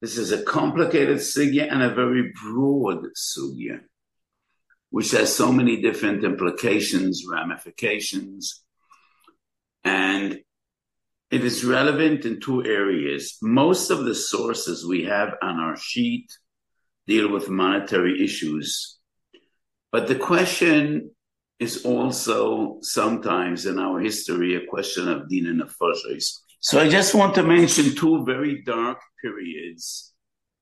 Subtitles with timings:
[0.00, 3.80] This is a complicated sugya and a very broad sugya,
[4.88, 8.62] which has so many different implications, ramifications,
[9.84, 10.40] and
[11.30, 13.36] it is relevant in two areas.
[13.42, 16.30] Most of the sources we have on our sheet
[17.06, 18.98] deal with monetary issues,
[19.92, 21.10] but the question
[21.58, 26.38] is also sometimes in our history a question of din and nefashos.
[26.62, 30.12] So I just want to mention two very dark periods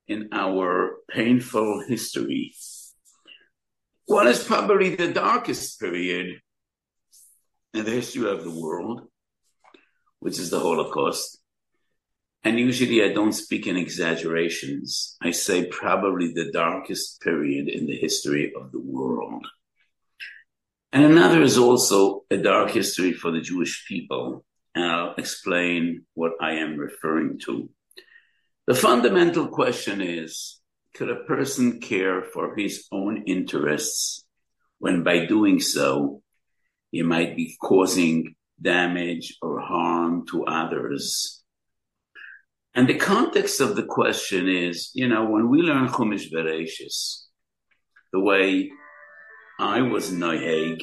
[0.07, 2.55] in our painful history.
[4.07, 6.41] One is probably the darkest period
[7.75, 9.09] in the history of the world,
[10.21, 11.41] which is the Holocaust.
[12.45, 15.17] And usually I don't speak in exaggerations.
[15.21, 19.45] I say probably the darkest period in the history of the world.
[20.93, 24.45] And another is also a dark history for the Jewish people.
[24.75, 27.69] And I'll explain what I am referring to.
[28.67, 30.61] The fundamental question is
[30.95, 34.25] could a person care for his own interests
[34.79, 36.23] when by doing so
[36.91, 41.43] he might be causing damage or harm to others?
[42.75, 47.25] And the context of the question is, you know, when we learn Chumash Bereshis,
[48.13, 48.71] the way
[49.59, 50.83] I was Noheg,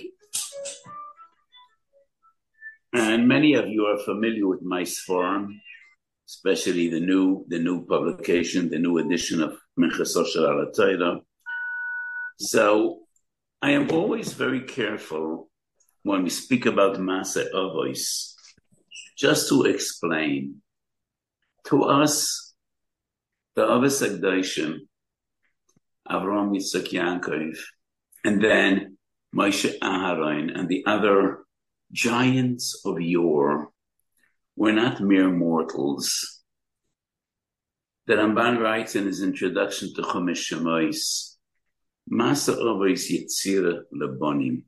[2.96, 5.62] and many of you are familiar with my forum,
[6.28, 11.22] especially the new the new publication, the new edition of Minchas Al
[12.40, 13.00] So
[13.62, 15.50] I am always very careful
[16.04, 18.34] when we speak about Masa Avos,
[19.18, 20.62] just to explain
[21.66, 22.54] to us
[23.56, 24.80] the Avos Agdashim,
[26.08, 27.58] Avram Yitzchak Yaakov,
[28.24, 28.98] and then
[29.36, 31.45] Moshe Aharon and the other
[31.96, 33.72] giants of yore
[34.58, 36.44] were not mere mortals.
[38.06, 41.36] The Ramban writes in his introduction to Chumash Shemais,
[42.12, 44.64] Masa Avos Yitzira Lebonim.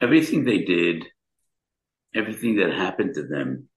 [0.00, 1.06] Everything they did,
[2.14, 3.68] everything that happened to them,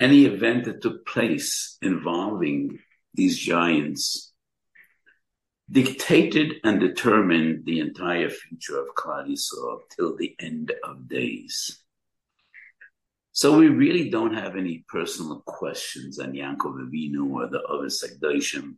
[0.00, 2.78] any event that took place involving
[3.12, 4.29] these giants
[5.70, 11.78] dictated and determined the entire future of Klal till the end of days.
[13.32, 18.76] So we really don't have any personal questions on Yankov Avinu or the other Sekdoshim.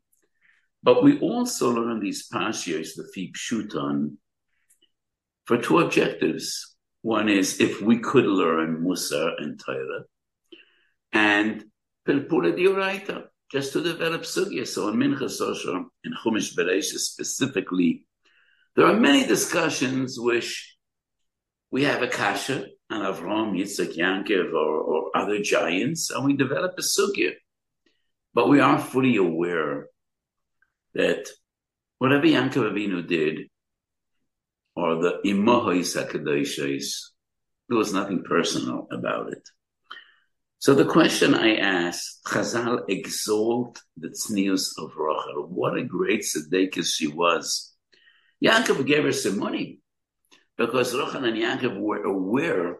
[0.82, 4.16] But we also learn these pashas, the Fi Pshuton,
[5.46, 6.76] for two objectives.
[7.00, 10.04] One is if we could learn Musa and Torah,
[11.12, 11.64] and
[12.06, 14.66] Pilpula Dioraita, just to develop sugya.
[14.66, 18.06] So in Minchas Osher, in Chumash Bereshis specifically,
[18.74, 20.76] there are many discussions which
[21.70, 26.72] we have a kasha and Avram, Yitzchak, Yankov, or, or other giants, and we develop
[26.78, 27.32] a sugya.
[28.34, 29.88] But we are fully aware
[30.94, 31.28] that
[31.98, 33.48] whatever Yankov Avinu did,
[34.74, 36.86] or the Imahois HaKadoshis,
[37.68, 39.46] there was nothing personal about it.
[40.62, 45.48] So the question I asked, Chazal exalt the tznius of Rachel.
[45.48, 47.74] What a great tzedekah she was.
[48.40, 49.80] Yaakov gave her some money
[50.56, 52.76] because Rachel and Yaakov were aware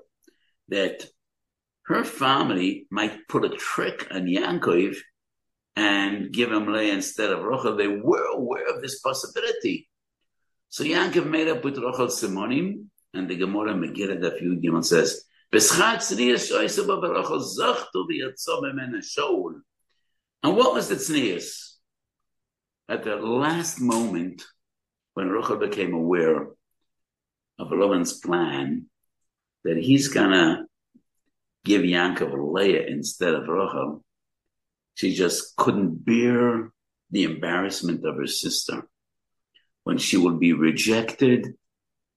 [0.69, 1.04] that
[1.87, 4.94] her family might put a trick on Yaakov
[5.75, 7.76] and give him Leah instead of Rachel.
[7.76, 9.88] They were aware of this possibility.
[10.69, 15.25] So Yaakov made up with Rachel Simonim, and the Gemara Megillah Daf Yud says,
[20.42, 21.74] and what was the tznius?
[22.88, 24.42] At the last moment,
[25.14, 26.48] when Rachel became aware
[27.58, 28.86] of Lavan's plan,
[29.64, 30.64] that he's gonna
[31.64, 34.02] give Yaakov Leah instead of Rachel,
[34.94, 36.72] she just couldn't bear
[37.10, 38.88] the embarrassment of her sister
[39.84, 41.54] when she would be rejected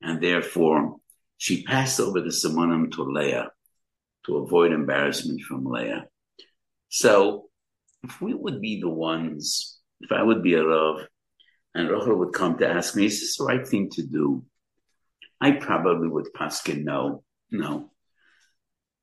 [0.02, 0.98] and therefore
[1.38, 3.50] she passed over the Simonim to Leah
[4.26, 6.06] to avoid embarrassment from Leah.
[6.90, 7.50] So
[8.04, 11.08] if we would be the ones, if I would be a Rav,
[11.74, 14.46] and Rachel would come to ask me, is this the right thing to do?
[15.42, 17.92] I probably would paskin no, no.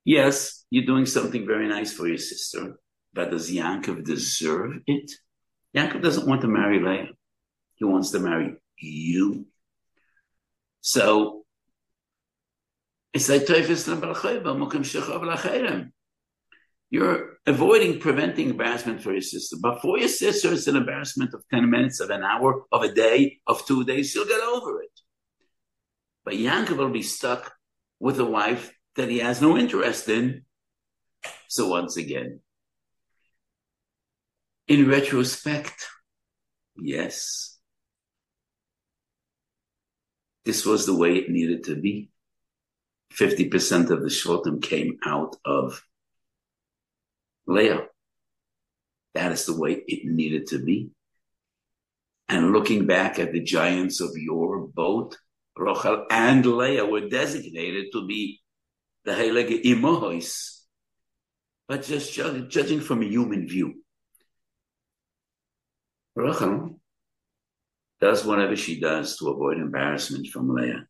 [0.04, 2.76] Yes, you're doing something very nice for your sister,
[3.12, 5.12] but does Yankov deserve it?
[5.76, 7.10] Yankov doesn't want to marry Leah.
[7.74, 9.46] He wants to marry you.
[10.80, 11.41] So
[13.12, 13.46] it's like
[16.90, 19.56] You're avoiding preventing embarrassment for your sister.
[19.60, 22.92] But for your sister, it's an embarrassment of 10 minutes, of an hour, of a
[22.92, 24.10] day, of two days.
[24.10, 25.00] She'll get over it.
[26.24, 27.52] But Yankov will be stuck
[27.98, 30.44] with a wife that he has no interest in.
[31.48, 32.40] So once again,
[34.68, 35.88] In retrospect,
[36.76, 37.58] yes,
[40.44, 42.11] this was the way it needed to be.
[43.16, 45.84] 50% of the Shvotim came out of
[47.46, 47.86] Leah.
[49.14, 50.90] That is the way it needed to be.
[52.28, 55.18] And looking back at the giants of your boat,
[55.58, 58.40] Rochel and Leah were designated to be
[59.04, 60.60] the Heilige Imohos.
[61.68, 63.82] But just judging from a human view,
[66.16, 66.78] Rochel
[68.00, 70.86] does whatever she does to avoid embarrassment from Leah.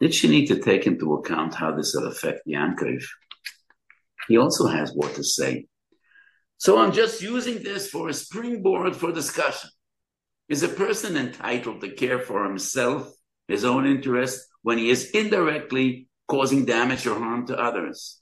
[0.00, 3.04] Did she need to take into account how this will affect Yankov?
[4.28, 5.66] He also has what to say.
[6.58, 9.70] So I'm just using this for a springboard for discussion.
[10.48, 13.10] Is a person entitled to care for himself,
[13.48, 18.20] his own interest, when he is indirectly causing damage or harm to others?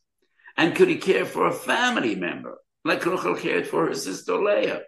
[0.57, 4.83] And could he care for a family member, like Rachel cared for her sister Leah?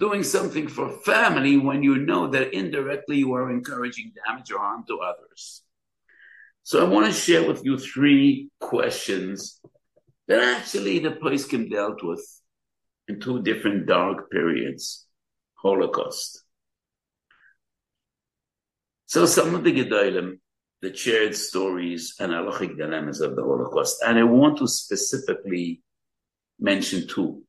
[0.00, 4.84] Doing something for family when you know that indirectly you are encouraging damage or harm
[4.88, 5.62] to others.
[6.68, 9.58] So I want to share with you three questions
[10.26, 12.22] that actually the Poskim dealt with
[13.08, 15.06] in two different dark periods,
[15.54, 16.42] Holocaust.
[19.06, 20.40] So some of the Gedolim
[20.82, 24.02] the shared stories and halachic dilemmas of the Holocaust.
[24.04, 25.82] And I want to specifically
[26.60, 27.44] mention two,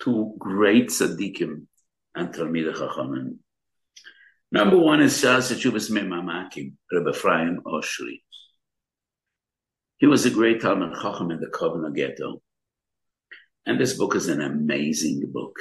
[0.00, 1.66] two great tzaddikim
[2.14, 3.36] and Talmid Chachamim.
[4.50, 8.22] Number one is Shas Teshuvas Memamakim, Rabbi Ephraim Oshri.
[9.98, 12.40] He was a great Talmud Chacham in the Kovna ghetto.
[13.66, 15.54] And this book is an amazing book.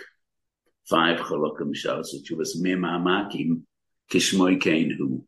[0.89, 3.63] Five Cholokim Shas Teshuvas Memamakim
[4.09, 4.63] Kishmoy
[4.97, 5.25] Hu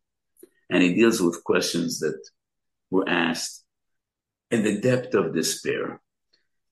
[0.69, 2.17] and he deals with questions that
[2.89, 3.65] were asked
[4.51, 6.01] in the depth of despair.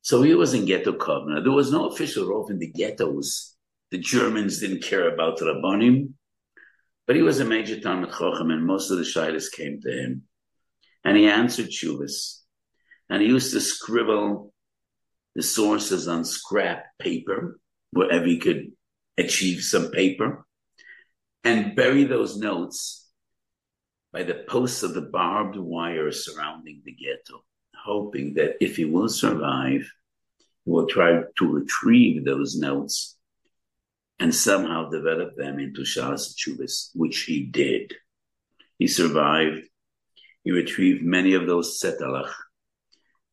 [0.03, 1.43] So he was in ghetto Kovna.
[1.43, 3.55] There was no official role in the ghettos.
[3.91, 6.13] The Germans didn't care about Rabbanim,
[7.07, 10.23] but he was a major Talmud Chochem, and most of the shilas came to him.
[11.05, 12.41] And he answered shuvas.
[13.09, 14.53] And he used to scribble
[15.33, 17.59] the sources on scrap paper,
[17.91, 18.73] wherever he could
[19.17, 20.45] achieve some paper,
[21.45, 23.07] and bury those notes
[24.11, 27.41] by the posts of the barbed wire surrounding the ghetto,
[27.85, 29.89] hoping that if he will survive,
[30.65, 33.16] he will try to retrieve those notes
[34.19, 37.93] and somehow develop them into Shalas Chubis, which he did.
[38.79, 39.67] He survived.
[40.43, 42.31] He retrieved many of those setalach,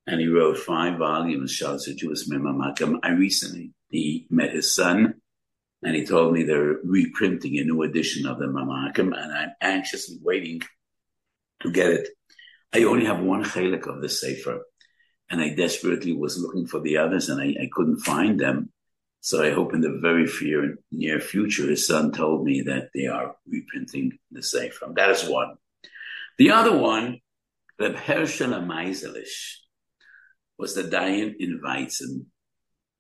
[0.07, 2.99] and he wrote five volumes, Shalas Chubis Memamakam.
[3.03, 5.15] I recently he met his son,
[5.83, 10.19] and he told me they're reprinting a new edition of the Mamakim, and I'm anxiously
[10.21, 10.61] waiting
[11.61, 12.09] to get it.
[12.75, 14.61] I only have one chelik of the sefer,
[15.31, 18.71] and I desperately was looking for the others, and I, I couldn't find them.
[19.25, 23.07] So I hope in the very fear, near future, his son told me that they
[23.07, 24.93] are reprinting the sefer.
[24.95, 25.55] That is one.
[26.37, 27.21] The other one,
[27.81, 29.61] Reb Hershel Meiselish,
[30.59, 32.27] was the Dayan in Weizen.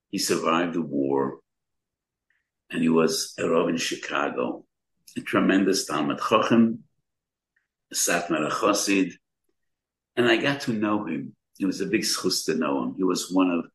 [0.08, 1.40] He survived the war,
[2.70, 4.64] and he was a Rav in Chicago,
[5.18, 6.78] a tremendous Talmud Chochem,
[7.92, 9.12] Satmar Chosid,
[10.16, 11.36] and I got to know him.
[11.60, 12.94] It was a big schus to know him.
[12.96, 13.66] He was one of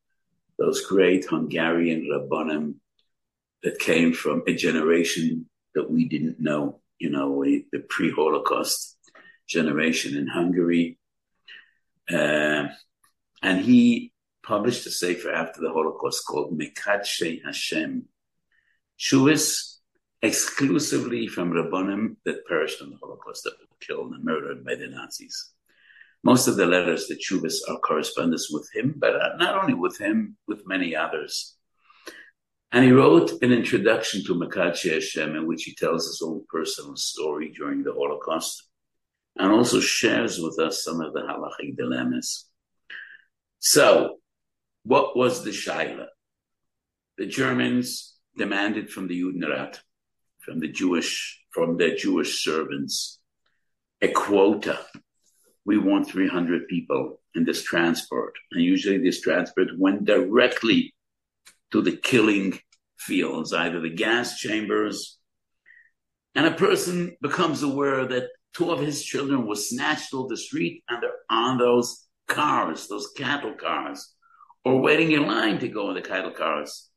[0.60, 2.76] those great Hungarian Rabbanim
[3.64, 8.98] that came from a generation that we didn't know, you know, the pre-Holocaust
[9.48, 11.00] generation in Hungary.
[12.12, 12.68] Uh,
[13.42, 14.12] and he
[14.44, 18.06] published a sefer after the Holocaust called Mekadshe Hashem.
[19.00, 19.78] Shuvas
[20.22, 24.88] exclusively from Rabbanim that perished in the Holocaust, that were killed and murdered by the
[24.88, 25.52] Nazis.
[26.24, 29.98] Most of the letters, the Chuvas, are correspondence with him, but uh, not only with
[30.00, 31.56] him, with many others.
[32.72, 36.96] And he wrote an introduction to Mekadshe Hashem in which he tells his own personal
[36.96, 38.68] story during the Holocaust
[39.38, 42.46] and also shares with us some of the halachic dilemmas.
[43.60, 44.18] So,
[44.84, 46.08] what was the Shaila?
[47.18, 49.80] The Germans demanded from the Judenrat
[50.50, 53.20] from the Jewish, from their Jewish servants,
[54.02, 54.80] a quota.
[55.70, 58.34] We want 300 people in this transport.
[58.52, 60.96] And usually this transport went directly
[61.70, 62.58] to the killing
[62.98, 65.20] fields, either the gas chambers.
[66.34, 70.84] And a person becomes aware that two of his children were snatched off the street
[70.90, 74.16] and they're on those cars, those cattle cars,
[74.66, 76.90] or waiting in line to go in the cattle cars.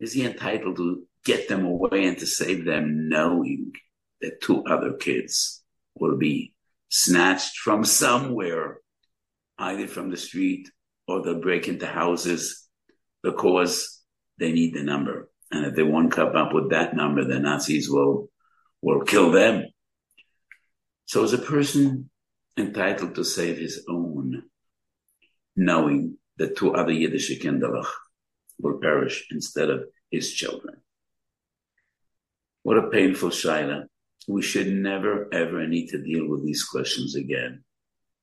[0.00, 3.72] Is he entitled to get them away and to save them, knowing
[4.22, 5.62] that two other kids
[5.94, 6.54] will be
[6.96, 8.78] snatched from somewhere,
[9.58, 10.70] either from the street
[11.08, 12.68] or they'll break into houses
[13.20, 14.00] because
[14.38, 15.28] they need the number.
[15.50, 18.28] And if they won't come up with that number, the Nazis will,
[18.80, 19.64] will kill them.
[21.06, 22.10] So is a person
[22.56, 24.44] entitled to save his own,
[25.56, 27.90] knowing that two other Yiddish kinderlach
[28.60, 29.82] will perish instead of
[30.12, 30.76] his children?
[32.62, 33.86] What a painful shaila.
[34.26, 37.64] We should never ever need to deal with these questions again.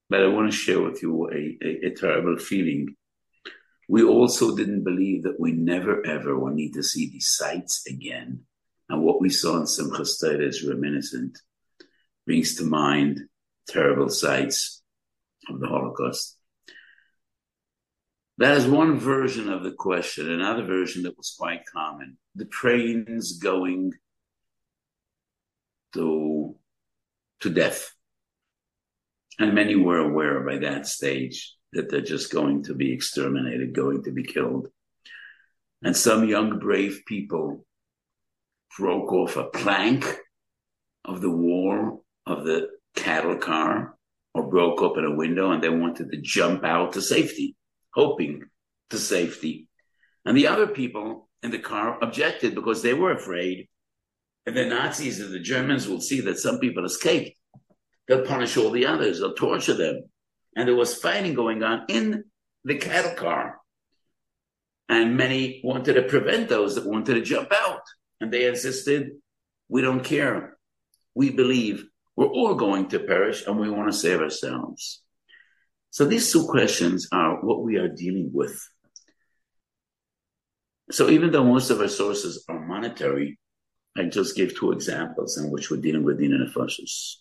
[0.10, 2.96] But I want to share with you a, a, a terrible feeling.
[3.88, 8.42] We also didn't believe that we never ever will need to see these sights again.
[8.90, 11.38] And what we saw in Simchas Torah is reminiscent,
[12.26, 13.22] brings to mind
[13.68, 14.82] terrible sights
[15.50, 16.38] of the Holocaust.
[18.38, 20.32] That is one version of the question.
[20.32, 22.18] Another version that was quite common.
[22.36, 23.94] The trains going
[25.94, 26.56] to,
[27.42, 27.94] to death.
[29.40, 34.04] And many were aware by that stage that they're just going to be exterminated, going
[34.04, 34.68] to be killed.
[35.82, 37.66] And some young, brave people
[38.78, 40.06] broke off a plank
[41.06, 43.96] of the wall of the cattle car
[44.34, 47.56] or broke open a window and they wanted to jump out to safety,
[47.94, 48.44] hoping
[48.90, 49.68] to safety.
[50.26, 53.68] And the other people in the car objected because they were afraid
[54.46, 57.38] if the Nazis and the Germans will see that some people escaped,
[58.08, 60.04] they'll punish all the others, they'll torture them.
[60.56, 62.26] And there was fighting going on in
[62.66, 63.60] the cattle car.
[64.90, 67.84] And many wanted to prevent those that wanted to jump out.
[68.20, 69.12] And they insisted,
[69.70, 70.58] we don't care.
[71.16, 75.02] We believe we're all going to perish and we want to save ourselves.
[75.92, 78.60] So these two questions are what we are dealing with.
[80.92, 83.40] So even though most of our sources are monetary,
[83.98, 87.16] I just gave two examples in which we're dealing with Dina Nefashis.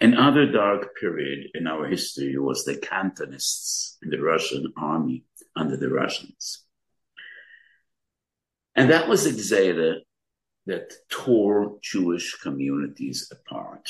[0.00, 5.24] Another dark period in our history was the Cantonists in the Russian army
[5.54, 6.64] under the Russians.
[8.74, 9.32] And that was a
[10.66, 13.88] that tore Jewish communities apart.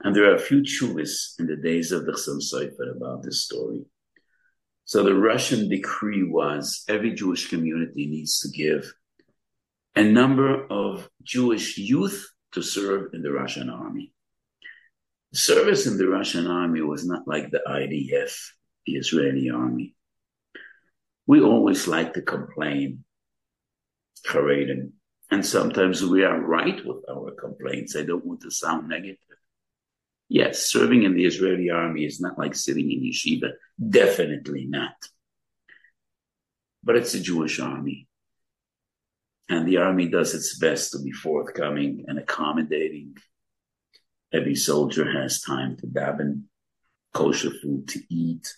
[0.00, 3.44] And there are a few Jewish in the days of the Chassam Sofer about this
[3.44, 3.84] story.
[4.84, 8.92] So the Russian decree was every Jewish community needs to give
[9.96, 14.12] a number of Jewish youth to serve in the Russian army.
[15.32, 18.32] Service in the Russian army was not like the IDF,
[18.86, 19.94] the Israeli army.
[21.26, 23.04] We always like to complain,
[24.28, 24.92] Haredim,
[25.30, 27.96] and sometimes we are right with our complaints.
[27.96, 29.18] I don't want to sound negative.
[30.28, 33.52] Yes, serving in the Israeli army is not like sitting in yeshiva.
[33.78, 34.94] Definitely not.
[36.82, 38.06] But it's a Jewish army.
[39.48, 43.16] And the army does its best to be forthcoming and accommodating.
[44.32, 46.44] Every soldier has time to daven,
[47.12, 48.52] kosher food to eat.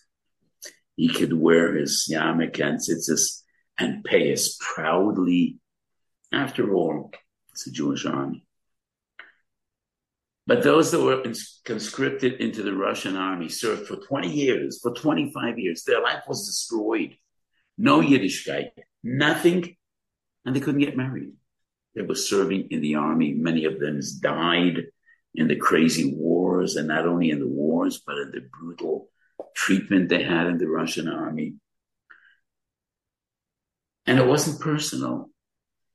[0.94, 3.42] He could wear his yarmulke and tzitzis
[3.78, 5.58] and pay us proudly.
[6.32, 7.12] After all,
[7.52, 8.46] it's a Jewish army.
[10.46, 11.22] But those that were
[11.64, 15.82] conscripted into the Russian army served for 20 years, for 25 years.
[15.82, 17.16] Their life was destroyed.
[17.76, 18.70] No Yiddishkeit,
[19.02, 19.76] nothing
[20.46, 21.32] and they couldn't get married.
[21.94, 23.34] They were serving in the army.
[23.34, 24.84] Many of them died
[25.34, 29.10] in the crazy wars, and not only in the wars, but in the brutal
[29.54, 31.54] treatment they had in the Russian army.
[34.06, 35.30] And it wasn't personal.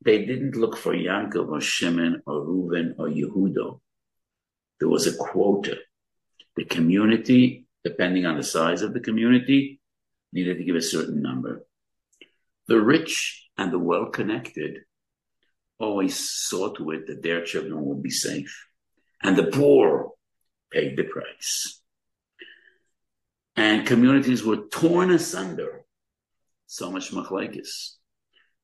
[0.03, 3.79] They didn't look for Yankov or Shimon or Reuven or Yehudo.
[4.79, 5.77] There was a quota.
[6.57, 9.79] The community, depending on the size of the community,
[10.33, 11.65] needed to give a certain number.
[12.71, 14.85] The rich and the well connected
[15.77, 18.65] always saw to it that their children would be safe.
[19.21, 20.11] And the poor
[20.71, 21.81] paid the price.
[23.57, 25.83] And communities were torn asunder.
[26.65, 27.95] So much machlekes.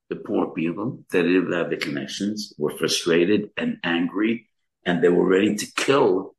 [0.07, 4.47] The poor people that didn't have the connections were frustrated and angry,
[4.85, 6.33] and they were ready to kill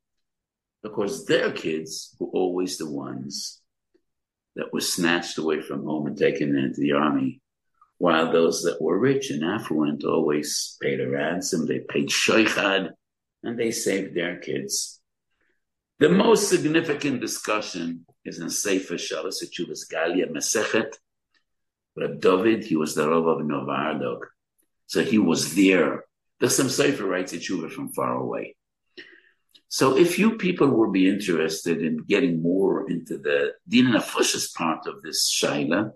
[0.81, 3.61] because their kids were always the ones
[4.55, 7.43] that were snatched away from home and taken into the army
[7.99, 12.91] while those that were rich and affluent always paid a ransom, they paid shoichad,
[13.43, 15.01] and they saved their kids.
[15.99, 20.93] The most significant discussion is in Sefer Shalos Chuvas Galia Mesechet.
[21.97, 24.21] Reb David, he was the Rav of Novardok.
[24.87, 26.05] So he was there.
[26.39, 28.55] The some Sefer writes a tshuva from far away.
[29.67, 34.87] So if you people would be interested in getting more into the Din Nefashis part
[34.87, 35.91] of this Shaila,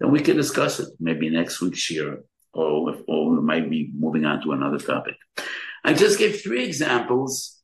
[0.00, 3.90] then we can discuss it maybe next week's year, or, if, or we might be
[3.96, 5.14] moving on to another topic.
[5.84, 7.60] I just gave three examples,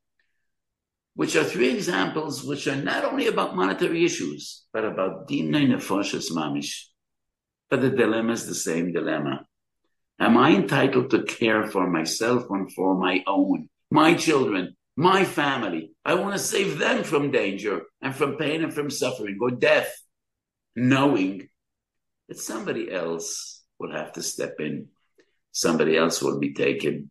[1.14, 6.30] which are three examples which are not only about monetary issues, but about dinay nefashas
[6.30, 6.84] mamish,
[7.68, 9.46] But the dilemma is the same dilemma.
[10.18, 15.92] Am I entitled to care for myself and for my own, my children, my family?
[16.04, 19.90] I want to save them from danger and from pain and from suffering or death,
[20.76, 21.48] knowing
[22.30, 24.86] that somebody else will have to step in,
[25.50, 27.10] somebody else will be taken,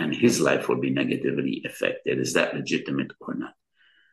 [0.00, 2.18] and his life will be negatively affected.
[2.18, 3.54] Is that legitimate or not?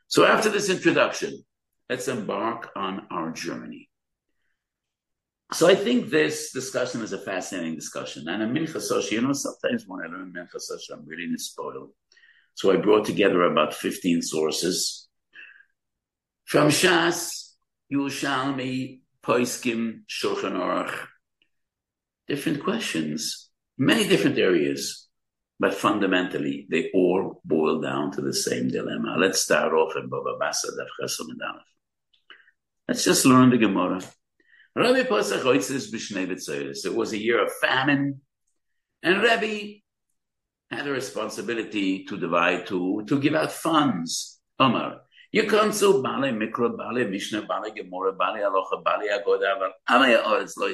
[0.07, 1.43] So after this introduction,
[1.89, 3.89] let's embark on our journey.
[5.51, 8.27] So I think this discussion is a fascinating discussion.
[8.27, 10.59] And a Mincha you know, sometimes when I learn Mincha
[10.93, 11.89] I'm really spoiled.
[12.53, 15.07] So I brought together about 15 sources
[16.45, 17.53] from Shas,
[17.91, 21.07] Yerushalmi, Poiskim, Shulchan Aruch.
[22.27, 25.07] Different questions, many different areas,
[25.59, 29.15] but fundamentally they all boil down to the same dilemma.
[29.17, 31.59] Let's start off in Baba Basa Daf
[32.87, 34.01] Let's just learn the Gemara.
[34.75, 36.85] Rabbi Pasach Oitzis B'Shnei B'Tzoyres.
[36.85, 38.21] It was a year of famine,
[39.01, 39.77] and Rabbi
[40.69, 44.39] had a responsibility to divide, to, to give out funds.
[44.59, 45.01] Omar,
[45.31, 49.55] you come to Bale Mikra, Bale Mishnah, Bale Gemara, Bale Aloha, Bale Agoda,
[49.87, 50.73] Bale Oretz Lo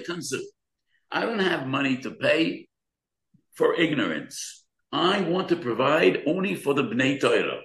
[1.11, 2.67] I don't have money to pay
[3.53, 4.65] for ignorance.
[4.91, 7.61] I want to provide only for the Bnei Torah.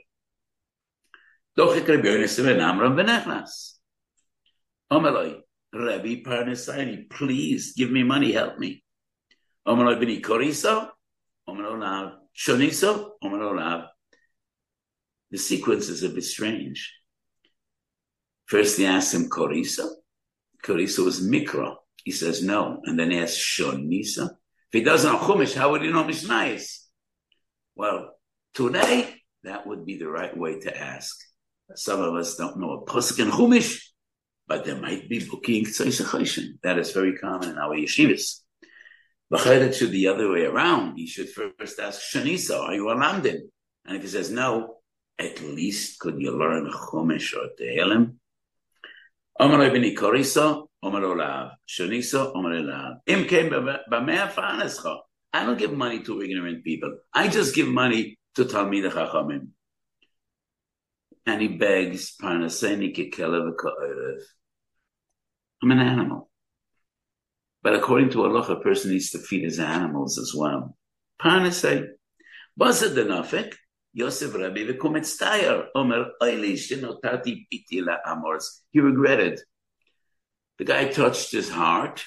[1.56, 3.78] Doch ik Rabbi Yonis ben Amram ben Echnas.
[4.92, 5.40] Omeloi,
[5.72, 8.84] Rabbi Parnasani, please give me money, help me.
[9.66, 10.90] Omeloi bini Koriso,
[11.48, 13.95] Omeloi Lav, Shoniso, Omeloi Lav.
[15.30, 16.92] The sequence is a bit strange.
[18.46, 19.88] First he asks him Koriso.
[20.62, 21.74] Koriso was Mikra.
[22.04, 22.80] He says no.
[22.84, 24.30] And then he asks Shonisa.
[24.30, 26.84] If he doesn't know Chumash, how would he know Mishnayis?
[27.74, 28.16] Well,
[28.54, 31.16] today, that would be the right way to ask.
[31.74, 33.80] Some of us don't know a Pusik and Chumash
[34.48, 38.40] but there might be booking That is very common in our yeshivas.
[39.30, 40.96] It should be the other way around.
[40.96, 43.40] He should first ask Shanisa, are you a Lamdin?
[43.84, 44.75] And if he says no,
[45.18, 48.16] at least could you learn Chumash or Tehillim?
[49.38, 52.98] Omar ibn Korisa, Omar Olav, Shanisa, Omar Olav.
[53.06, 53.78] Im came by
[55.32, 56.98] I don't give money to ignorant people.
[57.12, 59.48] I just give money to Talmid Chachamim.
[61.26, 62.16] And he begs.
[62.22, 62.42] I'm
[65.70, 66.30] an animal.
[67.62, 70.76] But according to Allah, a person needs to feed his animals as well.
[71.20, 71.88] Parnasei.
[72.58, 73.54] Basa denafek,
[73.96, 78.62] Yosef Rabbi v'kumet stayer, Omer, oili shenotati piti amors.
[78.70, 79.40] He regretted.
[80.58, 82.04] The guy touched his heart,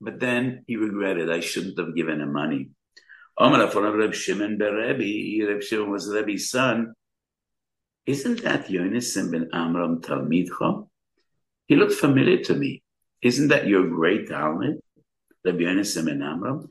[0.00, 2.70] but then he regretted, I shouldn't have given him money.
[3.38, 6.94] Omer, for Reb Shimon Berebi, Reb Shimon was Rebbe's son,
[8.06, 10.88] isn't that Yonis ben Amram Talmidcha?
[11.66, 12.82] He looked familiar to me.
[13.20, 14.80] Isn't that your great Talmud?
[15.44, 16.66] Rabbi Yonis ben Amram?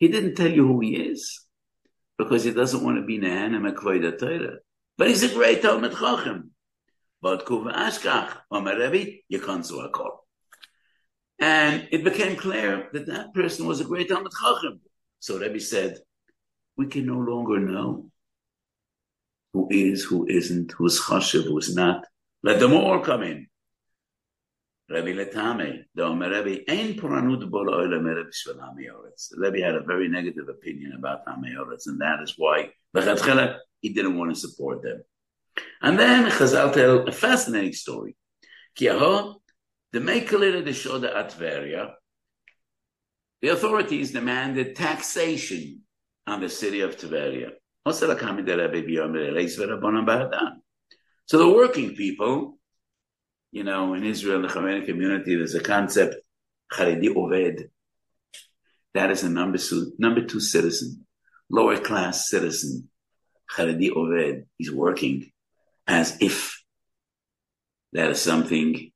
[0.00, 1.46] He didn't tell you who he is
[2.18, 4.56] because he doesn't want to be Nehan and Mekvoida Torah.
[4.98, 6.50] But he's a great Talmud Chacham.
[7.22, 10.26] But Kuva Ashkach, Omer Rebbe, you can't do a call.
[11.38, 14.80] And it became clear that that person was a great Talmud Chacham.
[15.18, 15.98] So Rebbe said,
[16.78, 18.10] we can no longer know
[19.52, 22.06] who is, who isn't, who's chashiv, who's not.
[22.42, 23.49] Let them all come in.
[24.90, 28.24] Rabbi Letame, the Rabbi, ein bolo oilem
[29.36, 32.70] Rabbi had a very negative opinion about Am Yoretz, and that is why
[33.80, 35.04] he didn't want to support them.
[35.80, 38.16] And then Chazal tell a fascinating story.
[38.76, 39.36] Kiaho,
[39.92, 41.92] the Mekalina de Shoda Atveria,
[43.42, 45.82] the authorities demanded taxation
[46.26, 47.52] on the city of Tveria.
[47.86, 48.06] So
[51.38, 52.59] the working people,
[53.52, 56.16] you know, in Israel, the Haredi community, there's a concept,
[56.72, 57.68] Haredi Oved.
[58.94, 61.06] That is a number two, number two citizen,
[61.50, 62.88] lower class citizen.
[63.56, 64.44] Haredi Oved.
[64.56, 65.30] He's working
[65.86, 66.62] as if
[67.92, 68.92] that is something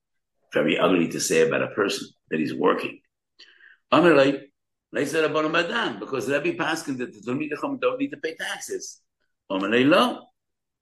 [0.53, 3.01] very ugly to say about a person, that he's working.
[3.93, 4.41] Amalei,
[4.93, 9.01] they said Rabbanon Badan, because Rabbi Paskin that the Talmid don't need to pay taxes.
[9.51, 10.29] Omelei lo.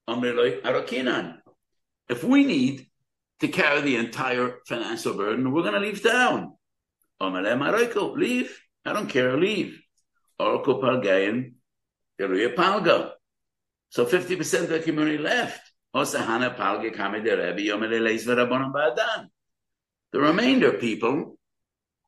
[0.09, 1.39] Omelei Arakinan.
[2.09, 2.87] If we need
[3.43, 6.55] to carry the entire financial burden, we're going to leave town.
[7.21, 8.61] Leave.
[8.85, 9.83] I don't care, leave.
[10.39, 10.47] So
[14.07, 15.61] 50% of the community left.
[20.13, 21.39] The remainder people,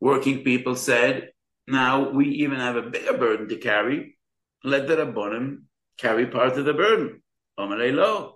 [0.00, 1.32] working people said,
[1.66, 4.16] now we even have a bigger burden to carry.
[4.62, 5.64] Let the Rabbonim
[5.98, 7.24] carry part of the burden.
[7.58, 8.33] Omalei lo.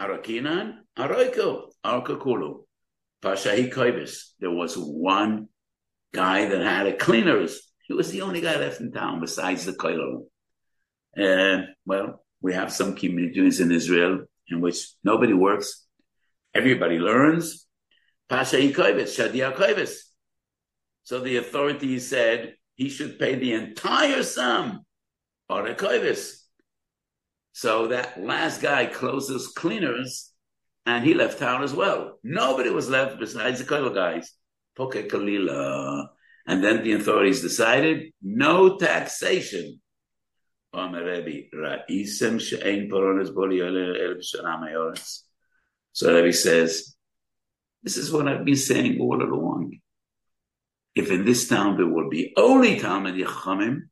[0.00, 2.64] Arakinan, Aroiko, Arkakulu.
[3.22, 5.48] Pasha Koibis, there was one
[6.12, 7.72] guy that had a cleaners.
[7.88, 10.26] He was the only guy left in town besides the Koilel.
[11.18, 15.86] Uh, well, we have some communities in Israel in which nobody works,
[16.54, 17.66] everybody learns.
[18.28, 19.96] Pasha Koibis, Shadia Koibis.
[21.04, 24.84] So the authorities said he should pay the entire sum
[25.48, 26.43] or a Koibis.
[27.56, 30.32] So that last guy closes cleaners
[30.86, 32.18] and he left town as well.
[32.24, 34.32] Nobody was left besides the Koil guys.
[34.76, 36.08] Poke Kalila.
[36.48, 39.80] And then the authorities decided no taxation.
[40.72, 40.90] So
[46.12, 46.96] Rebbe says,
[47.84, 49.78] this is what I've been saying all along.
[50.96, 53.82] If in this town there would be only Talmud Yachamim,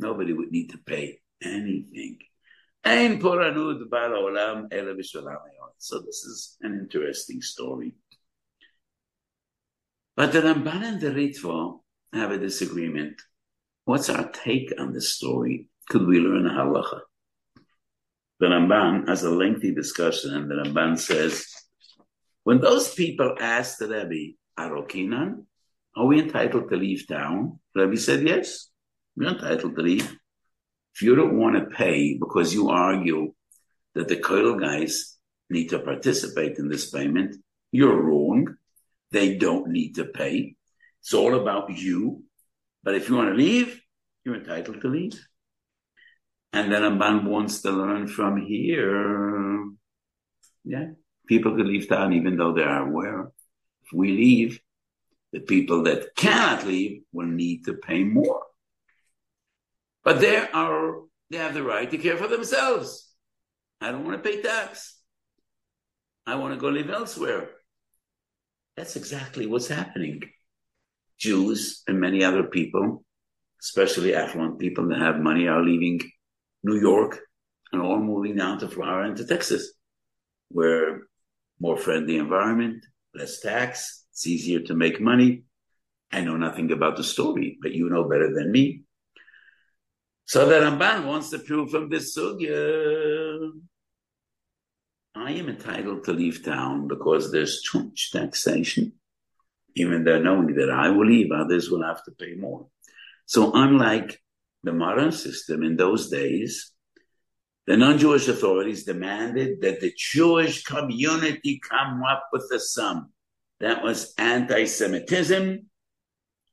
[0.00, 2.18] nobody would need to pay anything.
[5.78, 7.94] So this is an interesting story.
[10.16, 11.80] But the Ramban and the Ritva
[12.12, 13.20] have a disagreement.
[13.84, 15.68] What's our take on this story?
[15.88, 17.00] Could we learn a halacha?
[18.40, 21.46] The Ramban has a lengthy discussion, and the Ramban says,
[22.44, 25.44] when those people asked the Rebbe, Arokinan,
[25.96, 27.58] are we entitled to leave town?
[27.74, 28.70] The Rebbe said, yes,
[29.16, 30.16] we're entitled to leave.
[30.98, 33.32] If you don't want to pay because you argue
[33.94, 35.16] that the Koil guys
[35.48, 37.36] need to participate in this payment,
[37.70, 38.56] you're wrong.
[39.12, 40.56] They don't need to pay.
[41.00, 42.24] It's all about you.
[42.82, 43.80] But if you want to leave,
[44.24, 45.24] you're entitled to leave.
[46.52, 49.66] And then Ramban wants to learn from here.
[50.64, 50.86] Yeah,
[51.28, 53.30] people can leave town even though they are aware.
[53.84, 54.60] If we leave,
[55.32, 58.47] the people that cannot leave will need to pay more.
[60.08, 63.12] But they are they have the right to care for themselves.
[63.78, 64.98] I don't want to pay tax.
[66.26, 67.50] I want to go live elsewhere.
[68.74, 70.22] That's exactly what's happening.
[71.18, 73.04] Jews and many other people,
[73.60, 76.00] especially affluent people that have money, are leaving
[76.62, 77.20] New York
[77.70, 79.74] and all moving down to Florida and to Texas,
[80.48, 81.02] where
[81.60, 82.82] more friendly environment,
[83.14, 85.42] less tax, it's easier to make money.
[86.10, 88.84] I know nothing about the story, but you know better than me.
[90.28, 93.50] So the Ramban wants to prove from this sugya,
[95.14, 98.92] I am entitled to leave town because there's too much taxation.
[99.74, 102.66] Even though knowing that I will leave, others will have to pay more.
[103.24, 104.20] So unlike
[104.62, 106.72] the modern system in those days,
[107.66, 113.14] the non-Jewish authorities demanded that the Jewish community come up with a sum.
[113.60, 115.67] That was anti-Semitism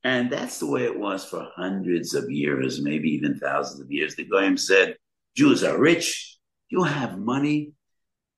[0.05, 4.15] and that's the way it was for hundreds of years, maybe even thousands of years.
[4.15, 4.97] The Goyim said,
[5.35, 6.37] Jews are rich,
[6.69, 7.73] you have money,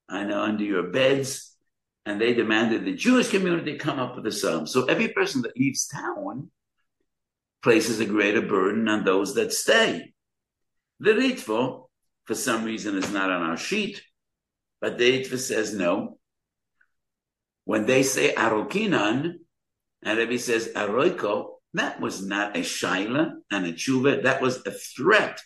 [0.09, 1.57] know, under your beds.
[2.05, 4.65] And they demanded the Jewish community come up with a sum.
[4.65, 6.49] So every person that leaves town
[7.61, 10.13] places a greater burden on those that stay.
[11.01, 11.83] The Ritva,
[12.23, 14.01] for some reason, is not on our sheet,
[14.79, 16.17] but the Ritva says no.
[17.65, 19.39] When they say Arokinan,
[20.01, 24.23] and Rebbe says Aroiko, that was not a shaila and a tshuva.
[24.23, 25.39] That was a threat.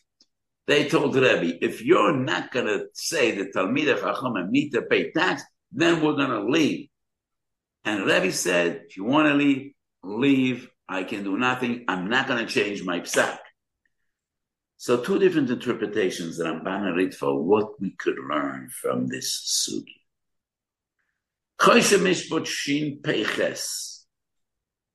[0.67, 5.11] They told Rebbe, if you're not going to say that Talmidei Chachamim need to pay
[5.11, 6.87] tax, then we're going to leave.
[7.83, 10.69] And Rebbe said, if you want to leave, leave.
[10.87, 11.85] I can do nothing.
[11.87, 13.39] I'm not going to change my psak.
[14.77, 19.07] So two different interpretations that I'm going to read for what we could learn from
[19.07, 20.01] this sugi.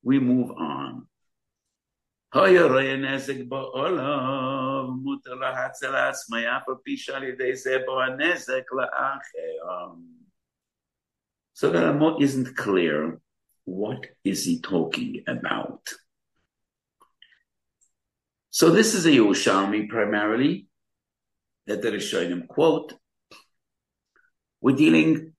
[0.02, 1.06] We move on.
[11.54, 13.20] So the Ramot isn't clear.
[13.64, 15.80] What is he talking about?
[18.50, 20.66] So this is a Yerushalmi primarily
[21.66, 22.92] that the Rishonim quote.
[24.60, 25.32] We're dealing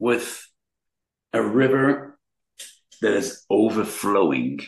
[0.00, 0.44] with
[1.32, 2.18] a river
[3.00, 4.58] that is overflowing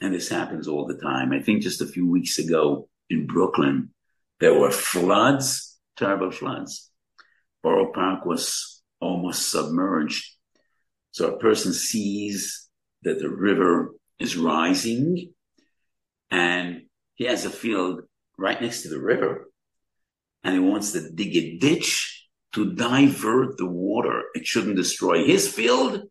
[0.00, 1.32] and this happens all the time.
[1.32, 3.90] I think just a few weeks ago in Brooklyn,
[4.40, 6.90] there were floods, terrible floods.
[7.62, 10.24] Borough Park was almost submerged.
[11.12, 12.68] So a person sees
[13.02, 15.32] that the river is rising
[16.30, 16.82] and
[17.14, 18.02] he has a field
[18.38, 19.50] right next to the river
[20.42, 24.22] and he wants to dig a ditch to divert the water.
[24.34, 26.02] It shouldn't destroy his field.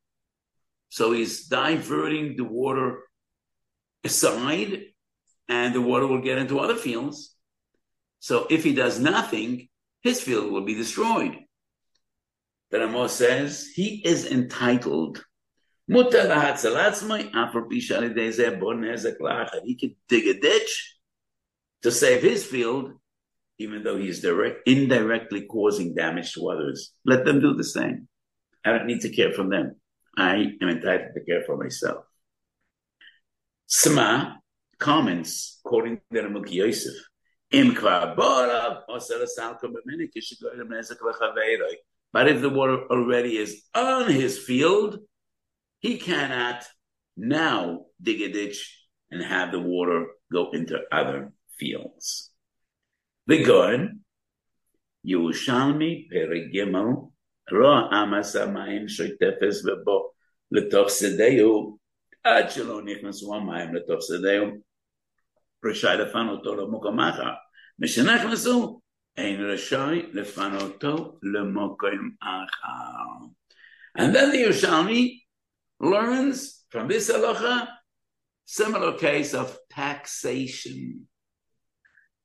[0.89, 3.03] So he's diverting the water
[4.03, 4.83] aside
[5.47, 7.35] and the water will get into other fields.
[8.19, 9.69] So if he does nothing,
[10.01, 11.37] his field will be destroyed.
[12.69, 15.23] But Amos says he is entitled.
[15.87, 15.95] He
[19.75, 20.95] could dig a ditch
[21.81, 22.91] to save his field,
[23.57, 26.93] even though he's direct, indirectly causing damage to others.
[27.05, 28.07] Let them do the same.
[28.63, 29.77] I don't need to care for them.
[30.15, 32.05] I am entitled to care for myself.
[33.71, 34.35] Sma
[34.79, 36.95] comments, quoting the Ramuk Yosef,
[42.11, 44.99] but if the water already is on his field,
[45.79, 46.63] he cannot
[47.15, 52.31] now dig a ditch and have the water go into other fields.
[53.27, 53.89] The
[55.07, 57.11] Yerushalmi Perigimel,
[57.51, 60.09] Ro Amas Amayim Shoitefes Vebo,
[60.53, 61.78] Sedeu,
[62.24, 64.46] עד שלא נכנסו המים לתוך שדהו,
[65.64, 67.32] רשאי לפנותו למקום אחר.
[67.78, 68.80] משנכנסו,
[69.16, 73.26] אין רשאי לפנותו למקום אחר.
[73.96, 75.20] And then the Yerushalmi
[75.80, 77.68] learns from this halacha
[78.44, 81.06] similar case of taxation.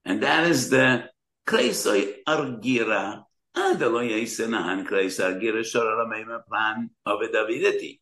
[0.06, 1.10] And that is the
[1.46, 3.24] Kleisoi Argira,
[3.56, 8.00] Adelo Yesenahan Kleisoi Argira Shoralameima plan of a Davidati.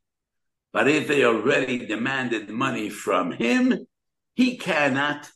[0.73, 3.87] But if they already demanded money from him,
[4.35, 5.31] he cannot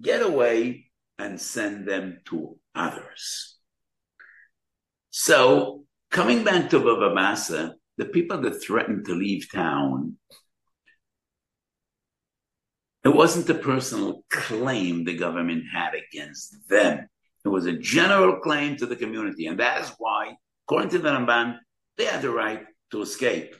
[0.00, 3.56] get away and send them to others.
[5.10, 10.16] So, coming back to Basra, the people that threatened to leave town,
[13.04, 17.08] it wasn't a personal claim the government had against them.
[17.44, 19.46] It was a general claim to the community.
[19.46, 21.56] And that is why, according to the Ramban,
[21.96, 23.56] they had the right to escape.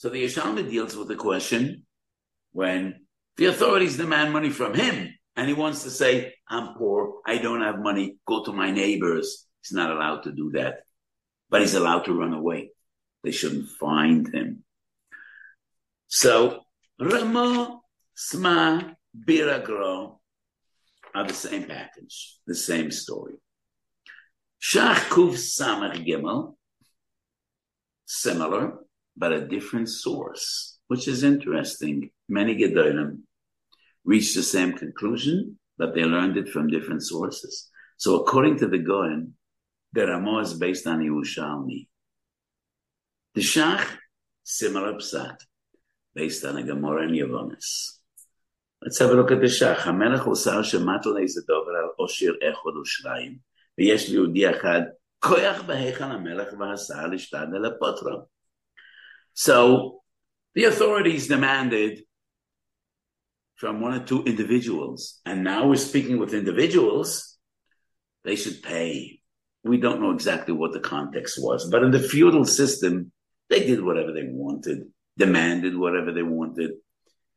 [0.00, 1.84] So the Yerushalmi deals with the question
[2.52, 3.04] when
[3.36, 7.60] the authorities demand money from him and he wants to say, I'm poor, I don't
[7.60, 9.46] have money, go to my neighbors.
[9.60, 10.84] He's not allowed to do that,
[11.50, 12.70] but he's allowed to run away.
[13.24, 14.64] They shouldn't find him.
[16.08, 16.62] So
[16.98, 17.80] Rama,
[18.14, 20.16] Sma, Biur HaGra
[21.14, 23.34] are the same package, the same story.
[24.62, 26.54] Shach Kuf Samach Gimel,
[28.06, 28.78] similar,
[29.17, 32.11] but a different source, which is interesting.
[32.27, 33.19] Many Gedolim
[34.03, 37.69] reached the same conclusion, but they learned it from different sources.
[37.97, 39.33] So according to the Goen,
[39.93, 41.87] the Ramah is based on Yerushalmi.
[43.33, 43.85] The Shach,
[44.43, 45.37] similar psat,
[46.13, 47.99] based on a Gemara in Yavonis.
[48.81, 49.87] Let's have a look at the Shach.
[49.87, 53.37] המלך עושה שמטו לאיזה דובר על עושיר אחד ושניים,
[53.77, 54.81] ויש ליהודי אחד
[55.19, 58.25] כוח בהיכל המלך ועשה לשתד אל הפוטרו.
[59.40, 60.02] So
[60.54, 62.02] the authorities demanded
[63.56, 67.38] from one or two individuals, and now we're speaking with individuals,
[68.22, 69.22] they should pay.
[69.64, 73.12] We don't know exactly what the context was, but in the feudal system,
[73.48, 74.82] they did whatever they wanted,
[75.16, 76.72] demanded whatever they wanted.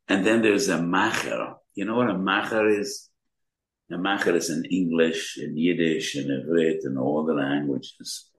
[0.10, 1.54] And then there's a macher.
[1.74, 3.10] You know what a macher is?
[3.89, 8.30] A macher is in English, in Yiddish, in Ivrit, in all the languages.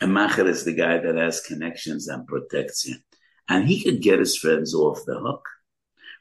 [0.00, 3.02] A macher is the guy that has connections and protects him.
[3.48, 5.46] And he could get his friends off the hook.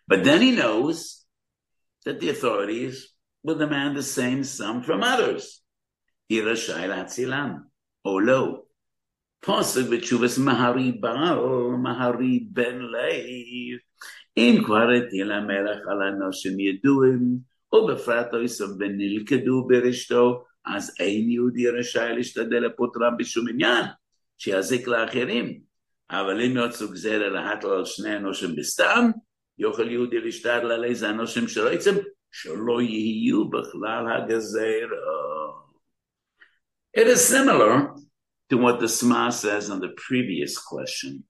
[0.08, 1.26] But then he knows
[2.06, 3.14] that the authorities
[3.44, 5.62] will demand the same sum from others.
[8.06, 8.66] Olo.
[9.42, 13.80] Pasuk v'tshuvas Maharival, mahari ben leiv.
[14.38, 17.38] אם כבר הטיל המלך על אנושים ידועים,
[17.74, 23.85] ובפרט אויסם ונלכדו ברשתו, אז אין יהודי רשאי להשתדל לפוטרם בשום עניין,
[24.39, 25.61] שיזיק לאחרים.
[26.11, 29.11] אבל אם יוצאו גזירה להטל על שני אנושים בסתם,
[29.59, 31.93] יוכל יהודי להשתדל על איזה אנושים שלא יצאו,
[32.33, 34.97] שלא יהיו בכלל הגזירה.
[36.97, 37.95] It is similar
[38.51, 41.25] to what the Sma says on the previous question.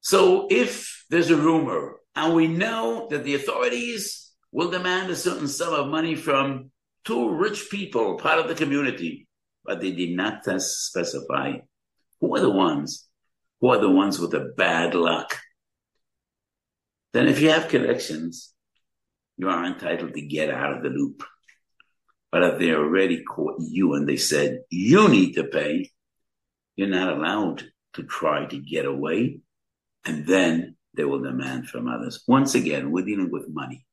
[0.00, 5.48] So if there's a rumor and we know that the authorities will demand a certain
[5.48, 6.70] sum of money from
[7.05, 9.27] two rich people, part of the community,
[9.63, 11.53] but they did not specify
[12.19, 13.07] who are the ones
[13.63, 15.39] who are the ones with the bad luck.
[17.13, 18.53] Then if you have connections,
[19.37, 21.23] you are entitled to get out of the loop.
[22.29, 25.91] But if they already caught you and they said, you need to pay,
[26.75, 27.63] you're not allowed
[27.93, 29.39] to try to get away.
[30.03, 32.21] And then they will demand from others.
[32.27, 33.85] Once again, we're dealing with money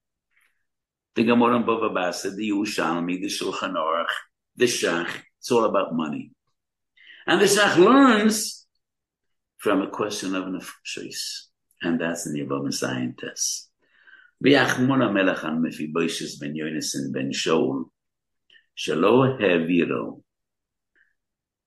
[1.15, 4.06] the Gemara and Bava Basra, the Yerushalmi, the Shulchan Aruch,
[4.56, 5.10] the Shach.
[5.39, 6.32] It's all about money.
[7.25, 8.67] And the Shach learns
[9.58, 11.45] from a question of nefashis,
[11.82, 13.69] and that's in the Yavama scientists.
[14.41, 17.86] ויחמון המלך על מפיבוישס בן יונסן בן שאול,
[18.75, 20.21] שלא העבירו.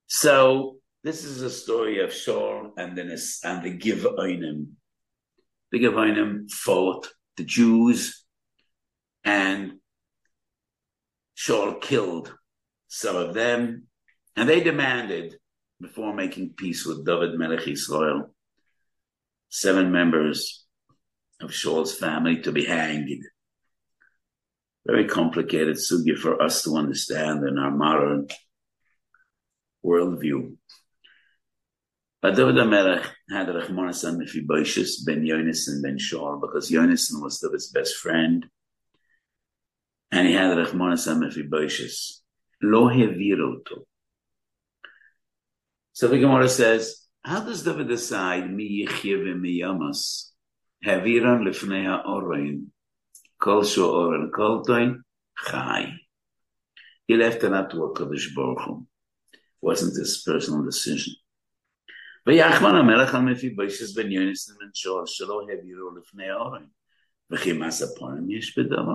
[0.06, 3.02] So, this is a story of Shaul and the
[3.44, 4.66] and the Givonim.
[5.72, 8.21] The Givonim fought the Jews,
[9.23, 9.73] and
[11.37, 12.33] Shaul killed
[12.87, 13.87] some of them,
[14.35, 15.35] and they demanded,
[15.81, 18.33] before making peace with David Melech Israel,
[19.49, 20.65] seven members
[21.41, 23.23] of Shaul's family to be hanged.
[24.85, 28.27] Very complicated sugya for us to understand in our modern
[29.85, 30.55] worldview.
[32.21, 37.69] But David HaMelech had Rachmanis and Mephibosheth, Ben Yonason Ben Shaul, because Yonason was David's
[37.69, 38.45] best friend
[40.12, 42.20] And he had Rachmanis and Mephibosheth.
[42.62, 43.84] Lo heviroto.
[45.92, 50.30] So the Gemara says, how does David decide mi yichye mi yamas?
[50.84, 52.66] Haviran lifnei ha'orein.
[53.40, 55.02] Kol sho'oren kol toin
[55.46, 55.92] chai.
[57.06, 58.86] He left it up to a Kadosh Baruch Hu.
[59.60, 61.14] Wasn't his personal decision.
[62.26, 66.64] ויחמן המלך על מפיבוישס בן יוניס בן שור שלא העבירו לפני האורן.
[67.30, 68.94] וכי מס הפונים יש בדבר?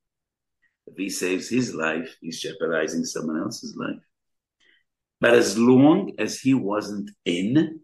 [0.87, 4.01] If he saves his life, he's jeopardizing someone else's life.
[5.19, 7.81] But as long as he wasn't in,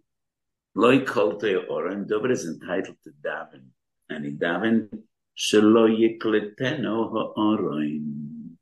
[0.76, 3.68] loy kolte oren, David is entitled to daven.
[4.10, 4.90] And he daven,
[5.38, 8.58] shelo yikleteno ha'oren.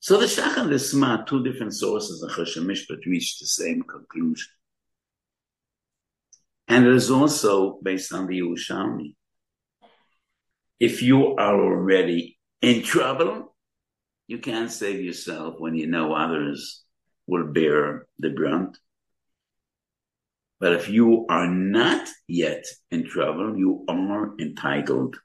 [0.00, 3.82] So the Shach and the Sma, two different sources of Choshen Mishpat, reach the same
[3.82, 4.48] conclusion.
[6.66, 9.14] And it is also based on the Yerushalmi.
[10.80, 13.54] If you are already in trouble,
[14.26, 16.82] you can't save yourself when you know others
[17.26, 18.78] will bear the brunt.
[20.58, 25.16] But if you are not yet in trouble, you are entitled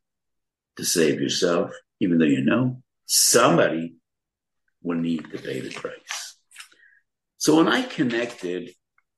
[0.78, 3.96] to save yourself, even though you know somebody
[4.82, 6.38] will need to pay the price.
[7.38, 8.72] So when I connected,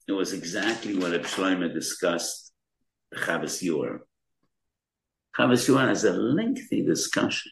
[0.07, 2.51] it was exactly what Shlomo discussed,
[3.11, 3.99] the Chavas Yair.
[5.37, 7.51] Chavas Yair has a lengthy discussion.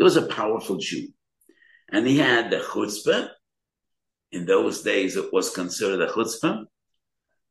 [0.00, 1.08] There was a powerful Jew.
[1.92, 3.28] And he had the chutzpah.
[4.32, 6.64] In those days, it was considered a chutzpah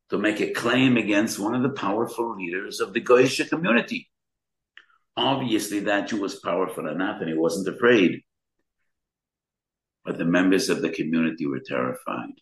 [0.10, 4.10] to make a claim against one of the powerful leaders of the Goyish community.
[5.16, 8.24] Obviously, that Jew was powerful enough and he wasn't afraid.
[10.04, 12.34] But the members of the community were terrified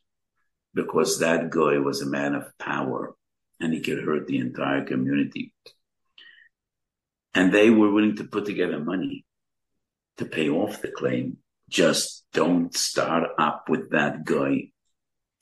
[0.73, 3.13] because that guy was a man of power
[3.59, 5.53] and he could hurt the entire community.
[7.33, 9.25] And they were willing to put together money
[10.17, 11.37] to pay off the claim.
[11.69, 14.71] Just don't start up with that guy.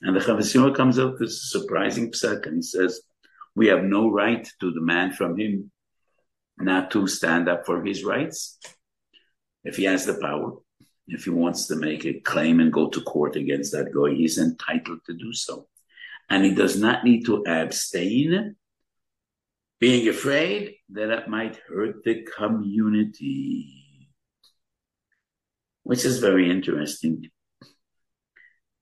[0.02, 3.02] And the Chavasima comes out with a surprising psak and he says,
[3.56, 5.72] we have no right to demand from him
[6.58, 8.60] not to stand up for his rights
[9.64, 10.54] if he has the power.
[11.08, 14.40] If he wants to make a claim and go to court against that guy, he's
[14.40, 15.68] entitled to do so.
[16.30, 18.56] And he does not need to abstain,
[19.80, 23.85] being afraid that it might hurt the community,
[25.85, 27.31] which is very interesting.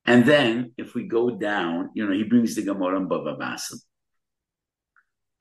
[0.04, 3.78] And then, if we go down, you know, he brings the Gemara and Bava Basel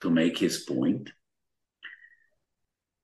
[0.02, 1.10] to make his point.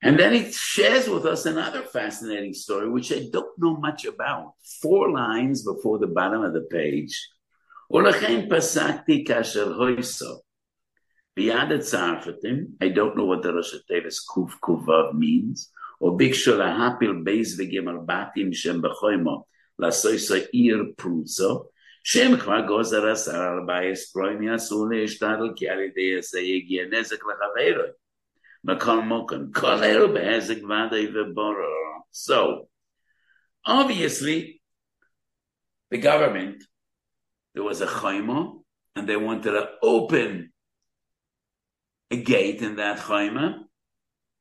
[0.01, 4.55] And then he shares with us another fascinating story, which I don't know much about.
[4.81, 7.15] Four lines before the bottom of the page.
[7.91, 10.41] ולכן פסקתי כאשר הויסו.
[11.35, 17.13] ביד הצרפתים, I don't know what the ראש התיבס קוף קו"ו means, או ביקשו להפיל
[17.23, 19.45] בייס וגימל בתים שם בחוימו,
[19.79, 21.63] לעשויסו עיר פרוצו,
[22.03, 27.91] שם כבר גוזר עשר ארבע עשרוים יעשו להשתדל כי על ידי זה יגיע נזק לחברוי.
[28.65, 28.71] So,
[33.65, 34.61] obviously,
[35.91, 36.63] the government,
[37.53, 38.61] there was a chayma
[38.95, 40.53] and they wanted to open
[42.09, 43.65] a gate in that chayma,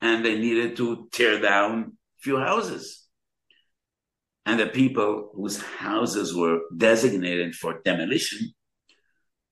[0.01, 3.07] and they needed to tear down a few houses.
[4.45, 8.53] And the people whose houses were designated for demolition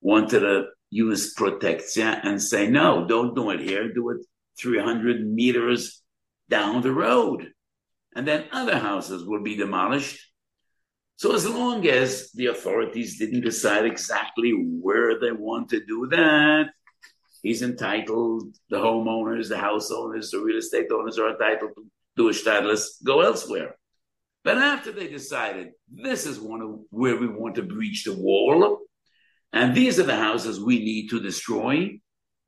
[0.02, 4.26] wanted to use protection and say, no, don't do it here, do it
[4.60, 6.02] 300 meters
[6.50, 7.52] down the road.
[8.16, 10.20] And then other houses will be demolished.
[11.18, 16.68] So as long as the authorities didn't decide exactly where they want to do that,
[17.46, 21.86] he's entitled, the homeowners, the house owners, the real estate owners are entitled to
[22.18, 23.78] do a stadless, go elsewhere.
[24.44, 28.80] But after they decided this is one of where we want to breach the wall,
[29.54, 32.00] and these are the houses we need to destroy,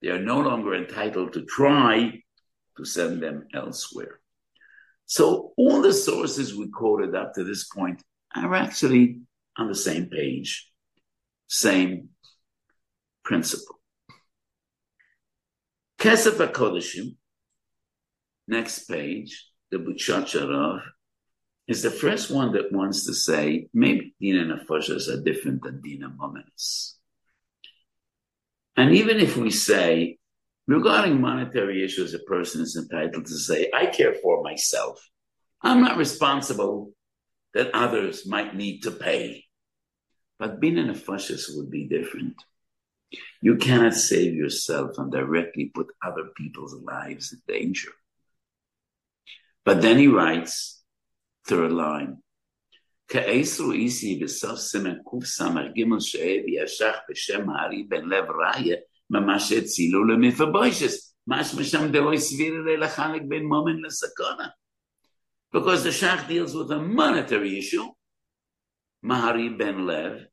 [0.02, 2.20] they are no longer entitled to try
[2.78, 4.20] to send them elsewhere.
[5.06, 8.02] So all the sources we quoted up to this point
[8.36, 9.20] are actually
[9.58, 10.72] on the same page,
[11.48, 12.10] same
[13.24, 13.77] principle.
[16.00, 17.16] Kesef HaKodeshim,
[18.48, 20.82] next page, the Butchatcher Rav,
[21.68, 26.10] is the first one that wants to say maybe Dina Nefashas are different than Dina
[26.10, 26.94] Momenis.
[28.76, 30.20] And even if we say,
[30.68, 35.04] regarding monetary issues, a person is entitled to say, I care for myself.
[35.64, 36.92] I'm not responsible
[37.56, 39.46] that others might need to pay.
[40.38, 42.36] But being an Nefashas would be different.
[43.41, 47.91] You cannot save yourself and directly put other people's lives in danger.
[49.65, 50.83] But then he writes,
[51.47, 52.23] third line.
[53.09, 58.77] כאסרו איסי בסוף סימן קס"ג שאב ישך בשם הארי בן לב ראיה
[59.11, 64.49] ממש הצילו למפבוישס משמע שם דלוי סביר לחלק בין מומן לסכונה.
[65.53, 67.85] Because the Shach deals with a monetary issue,
[69.05, 70.27] Mahari ben Lev,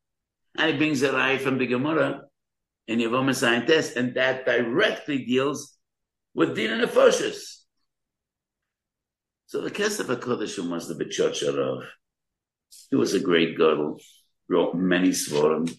[0.58, 2.22] and he brings a rai from the Gemara
[2.87, 5.77] in Yavoma Scientist, and that directly deals
[6.35, 7.63] with Din and Nefoshes.
[9.47, 11.85] So the Kesef HaKodeshim was the Butchatcher Rav.
[12.91, 14.01] He was a great Gadol,
[14.49, 15.73] wrote many Svarim,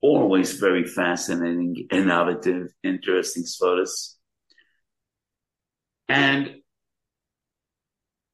[0.00, 4.16] always very fascinating, innovative, interesting Svaris.
[6.08, 6.56] And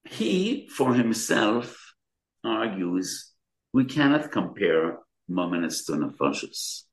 [0.09, 1.95] he, for himself,
[2.43, 3.33] argues
[3.73, 4.99] we cannot compare
[5.31, 6.85] Mominus to Nefashis.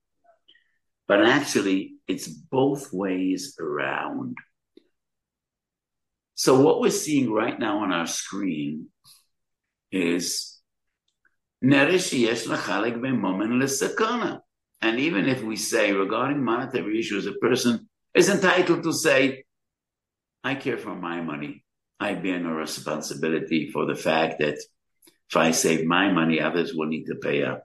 [1.08, 4.38] But actually, it's both ways around.
[6.36, 8.90] So what we're seeing right now on our screen
[9.92, 10.60] is
[11.62, 11.74] and
[15.00, 19.46] even if we say regarding monetary issues, a person is entitled to say,
[20.44, 21.64] I care for my money.
[22.00, 24.60] I bear no responsibility for the fact that
[25.30, 27.64] if I save my money, others will need to pay up.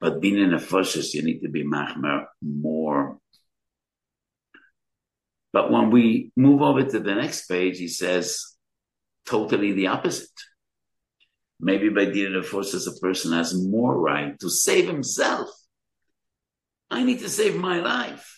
[0.00, 3.18] But being in a fusses, you need to be machmer more.
[5.52, 8.56] But when we move over to the next page, he says
[9.24, 10.28] totally the opposite.
[11.58, 15.48] Maybe by being in a forces, a person has more right to save himself.
[16.90, 18.36] I need to save my life.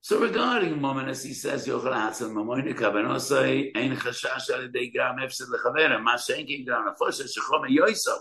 [0.00, 5.16] So regarding Mominus, he says, Yochel Hatzal Mamoinika, ben also ein chashash al yedei gram
[5.16, 8.18] efsed lechaverim, ma shenkin gram nefosha shechom yoiso.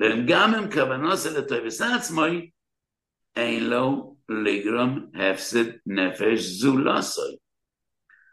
[0.00, 2.50] והם גם הם כוונוסי לטובס עצמוי,
[3.36, 7.36] אין לו Ligram Hefsid Nefesh Zulasoi.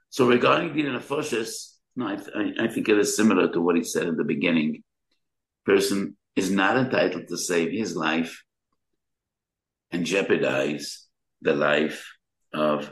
[0.10, 2.18] So regarding Dina Nefoshes, no, I,
[2.60, 4.84] I, think it is similar to what he said in the beginning.
[5.66, 8.44] Person is not entitled to save his life
[9.92, 11.06] and jeopardize
[11.42, 12.12] the life
[12.54, 12.92] of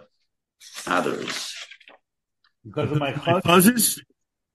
[0.86, 1.56] others.
[2.64, 4.02] Because of my causes?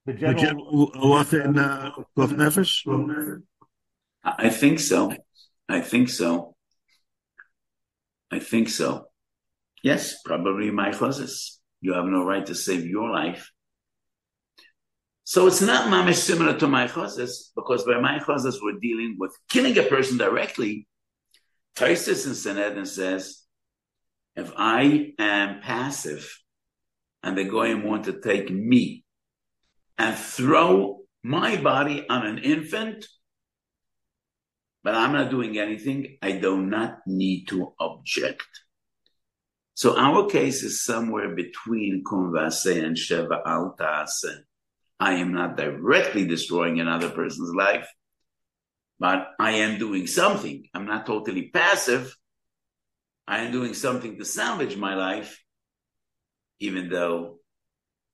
[0.05, 2.87] The general halacha in uh, Nefesh?
[4.24, 5.14] I think so.
[5.68, 6.56] I think so.
[8.32, 9.06] I think so.
[9.84, 11.58] Yes, probably mai chazis.
[11.82, 13.52] You have no right to save your life.
[15.24, 19.36] So it's not mamish similar to mai chazis because by mai chazis we're dealing with
[19.50, 20.88] killing a person directly.
[21.76, 23.44] Tosfos in Sanhedrin says,
[24.36, 26.30] if I am passive
[27.24, 29.04] and the goyim want to take me
[29.98, 33.06] and throw my body on an infant,
[34.84, 36.18] but I'm not doing anything.
[36.22, 38.48] I do not need to object.
[39.74, 44.40] So our case is somewhere between Kum v'asei and Shev v'al ta'aseh.
[45.00, 47.88] I am not directly destroying another person's life,
[49.00, 50.68] but I am doing something.
[50.74, 52.16] I'm not totally passive.
[53.28, 55.44] I am doing something to salvage my life,
[56.60, 57.40] even though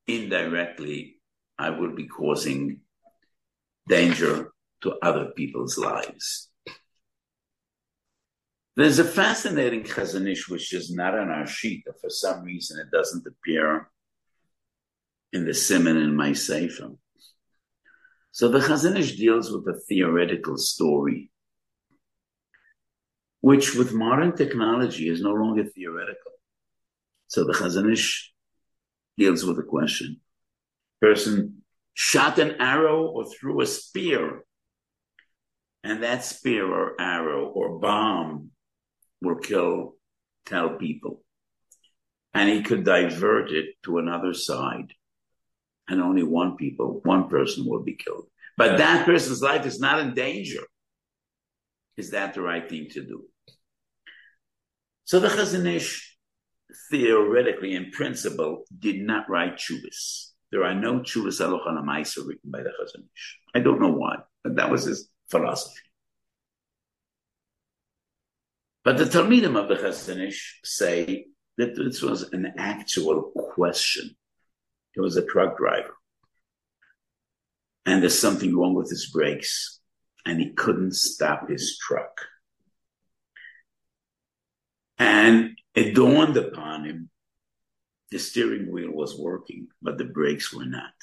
[0.05, 1.19] indirectly
[1.57, 2.81] I will be causing
[3.87, 4.53] danger
[4.83, 6.49] to other people's lives.
[8.77, 12.79] There's a fascinating Chazon Ish which is not on our sheet, but for some reason
[12.79, 13.89] it doesn't appear
[15.33, 16.91] in the Simon in my Sefer.
[18.31, 21.31] So the Chazon Ish deals with a theoretical story,
[23.41, 26.33] which with modern technology is no longer theoretical.
[27.29, 28.31] So the Chazon Ish
[29.17, 30.21] deals with the question.
[31.01, 31.63] Person
[31.95, 34.43] shot an arrow or threw a spear,
[35.83, 38.51] and that spear or arrow or bomb
[39.21, 39.95] will kill
[40.47, 41.23] 10 people.
[42.33, 44.93] And he could divert it to another side
[45.87, 48.27] and only one people, one person will be killed.
[48.57, 50.61] But that person's life is not in danger.
[51.95, 53.25] Is that the right thing to do?
[55.05, 56.17] So the Chazon Ish,
[56.91, 60.31] theoretically, in principle, did not write chuvas.
[60.51, 63.39] There are no aloha namaisa written by the Chazon Ish.
[63.55, 65.79] I don't know why, but that was his philosophy.
[68.87, 70.33] But the Talmidim of the Chazon
[70.63, 71.25] say
[71.57, 74.15] that this was an actual question
[74.93, 75.93] he was a truck driver.
[77.85, 79.81] And there's something wrong with his brakes,
[80.25, 82.27] and he couldn't stop his truck.
[84.97, 87.09] And it dawned upon him
[88.09, 90.95] the steering wheel was working, but the brakes were not.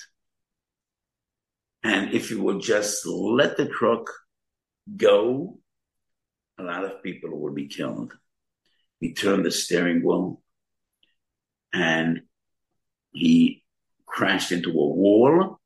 [1.82, 4.11] And if you would just let the truck
[4.97, 5.59] go,
[6.59, 8.12] a lot of people would be killed.
[9.00, 10.40] He turned the steering wheel
[11.72, 12.22] and
[13.12, 13.64] he
[14.07, 15.59] crashed into a wall,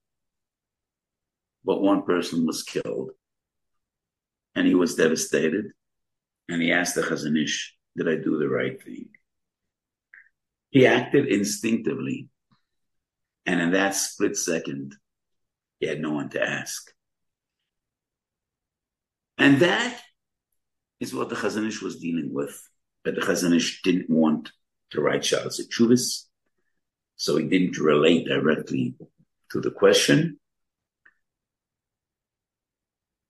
[1.64, 3.10] but one person was killed.
[4.54, 5.66] And he was devastated.
[6.48, 9.10] And he asked the Chazon Ish, Did I do the right thing?
[10.70, 12.28] He acted instinctively.
[13.46, 14.96] And in that split second,
[15.78, 16.90] he had no one to ask.
[19.36, 20.00] And that
[21.00, 22.60] is what the Chazon Ish was dealing with.
[23.04, 24.50] But the Chazon Ish didn't want
[24.90, 26.24] to write Shabbos Chuvas.
[27.16, 28.94] So he didn't relate directly
[29.52, 30.38] to the question.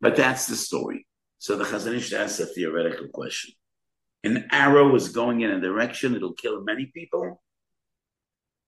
[0.00, 1.06] But that's the story.
[1.38, 3.54] So the Chazon Ish asks a theoretical question.
[4.24, 7.40] An arrow is going in a direction, it'll kill many people.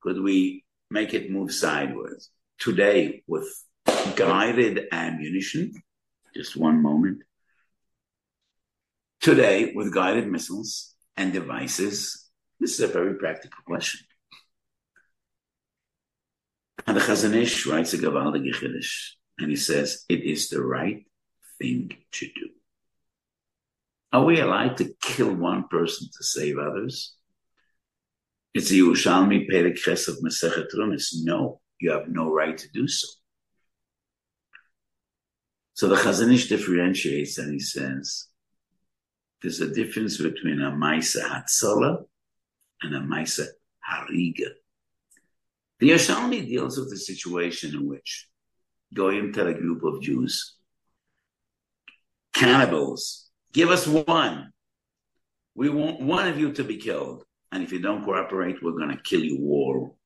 [0.00, 2.30] Could we make it move sideways?
[2.58, 3.48] Today, with
[4.16, 5.72] guided ammunition,
[6.34, 7.22] just one moment.
[9.20, 14.00] Today, with guided missiles and devices, this is a very practical question.
[16.86, 21.04] And the Chazon Ish writes a Gavaldige Chiddush, and he says, it is the right
[21.60, 22.48] thing to do.
[24.10, 27.14] Are we allowed to kill one person to save others?
[28.54, 31.10] It's a Yerushalmi Perek Ches of Maseches Terumos.
[31.22, 33.06] No, you have no right to do so.
[35.74, 38.29] So the Chazon Ish differentiates and he says,
[39.42, 42.04] there's a difference between a Maisa Hatzola
[42.82, 43.46] and a Maisa
[43.90, 44.50] Hariga.
[45.78, 48.28] The Yerushalmi deals with the situation in which
[48.94, 50.56] Goyim tell a group of Jews,
[52.34, 54.52] cannibals, give us one.
[55.54, 57.24] We want one of you to be killed.
[57.52, 59.96] And if you don't cooperate, we're going to kill you all.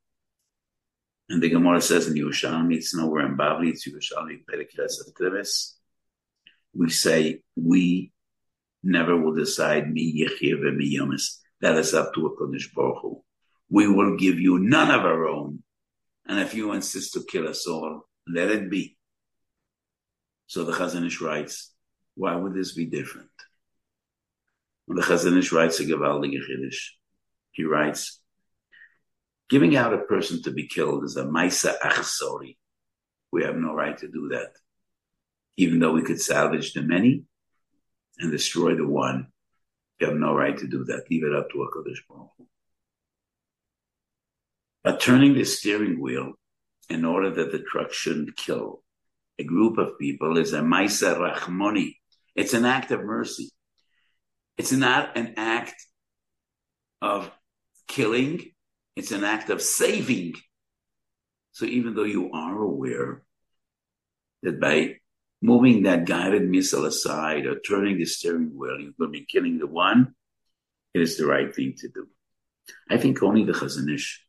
[1.28, 5.12] And the Gemara says in Yerushalmi, it's nowhere in Bavli, it's Yerushalmi Perek Ches of
[5.14, 5.74] Teves.
[6.74, 8.12] We say, we
[8.84, 11.38] never will decide mi yechiv mi yomis.
[11.60, 13.22] That is up to a Kodesh Baruch Hu.
[13.70, 15.62] We will give you none of our own.
[16.26, 18.96] And if you insist to kill us all, let it be.
[20.46, 21.72] So the Chazon Ish writes,
[22.14, 23.30] why would this be different?
[24.88, 26.90] The Chazon Ish writes a Gavaldige Chiddush,
[27.52, 28.20] he writes,
[29.48, 32.56] giving out a person to be killed is a Maisa Achsori.
[33.32, 34.52] We have no right to do that.
[35.56, 37.24] Even though we could salvage the many
[38.18, 39.28] and destroy the one,
[40.00, 41.10] you have no right to do that.
[41.10, 42.30] Leave it up to a Kodesh Baruch
[44.84, 46.34] but turning the steering wheel
[46.90, 48.82] in order that the truck shouldn't kill
[49.38, 51.96] a group of people is a Maisa Rachmoni.
[52.36, 53.50] It's an act of mercy.
[54.58, 55.74] It's not an act
[57.02, 57.30] of
[57.88, 58.52] killing.
[58.94, 60.34] It's an act of saving.
[61.50, 63.22] So even though you are aware
[64.42, 64.98] that by
[65.44, 69.58] moving that guided missile aside or turning the steering wheel, you're going to be killing
[69.58, 70.14] the one,
[70.94, 72.06] it is the right thing to do.
[72.88, 74.24] I think only the Chazon Ish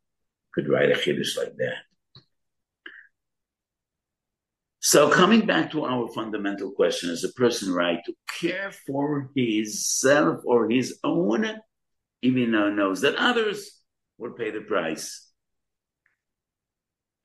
[0.54, 1.76] could write a chiddush like that.
[4.82, 9.90] So coming back to our fundamental question, is a person right to care for his
[9.90, 11.48] self or his own,
[12.24, 13.72] even though knows that others
[14.18, 15.25] will pay the price?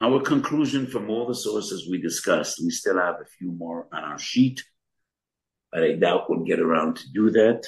[0.02, 4.02] Our conclusion from all the sources we discussed, we still have a few more on
[4.02, 4.62] our sheet,
[5.70, 7.66] but I doubt we'll get around to do that.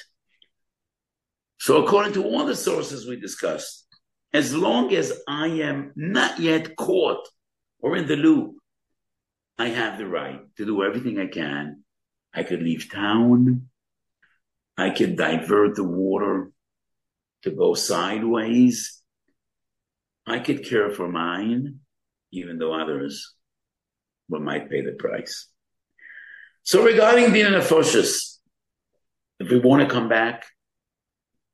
[1.59, 3.87] So according to all the sources we discussed,
[4.33, 7.29] as long as I am not yet caught
[7.81, 8.55] or in the loop,
[9.59, 11.85] I have the right to do everything I can.
[12.33, 13.69] I could leave town.
[14.79, 16.51] I could divert the water
[17.43, 19.03] to go sideways.
[20.27, 21.81] I could care for mine,
[22.33, 23.35] even though others
[24.29, 25.49] will might pay the price.
[26.65, 28.39] So regarding the Nefoshes,
[29.39, 30.47] if we want to come back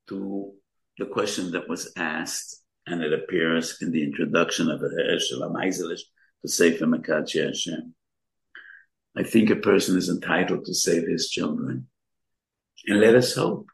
[0.09, 0.53] to
[0.99, 6.09] the question that was asked, and it appears in the introduction of the
[6.43, 7.95] to Sefer Mekadshei Hashem.
[9.17, 11.89] I think a person is entitled to save his children.
[12.87, 13.67] And let us hope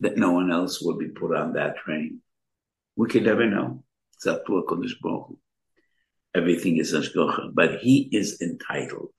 [0.00, 2.20] that no one else will be put on that train.
[2.96, 3.82] We can never know.
[4.14, 5.36] It's up to HaKadosh Baruch
[6.34, 9.10] Everything is Ashgocha, but he is entitled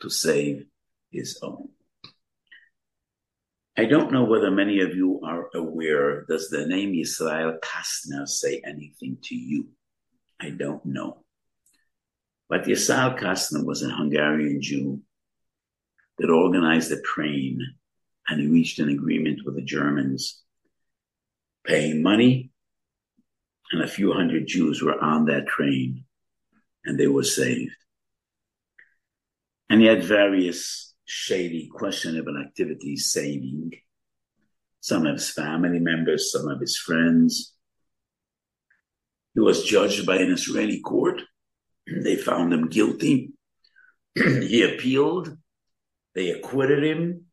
[0.00, 0.64] to save
[1.10, 1.68] his own.
[3.76, 6.24] I don't know whether many of you are aware.
[6.24, 9.68] Does the name Israel Kastner say anything to you?
[10.40, 11.24] I don't know.
[12.48, 15.02] But Israel Kastner was a Hungarian Jew
[16.18, 17.60] that organized a train
[18.28, 20.42] and he reached an agreement with the Germans
[21.66, 22.50] paying money
[23.72, 26.05] and a few hundred Jews were on that train
[26.86, 27.76] and they were saved.
[29.68, 33.72] And he had various shady, questionable activities saving
[34.80, 37.54] some of his family members, some of his friends.
[39.34, 41.20] He was judged by an Israeli court.
[41.86, 43.32] They found him guilty.
[44.14, 45.36] he appealed.
[46.14, 47.24] They acquitted him.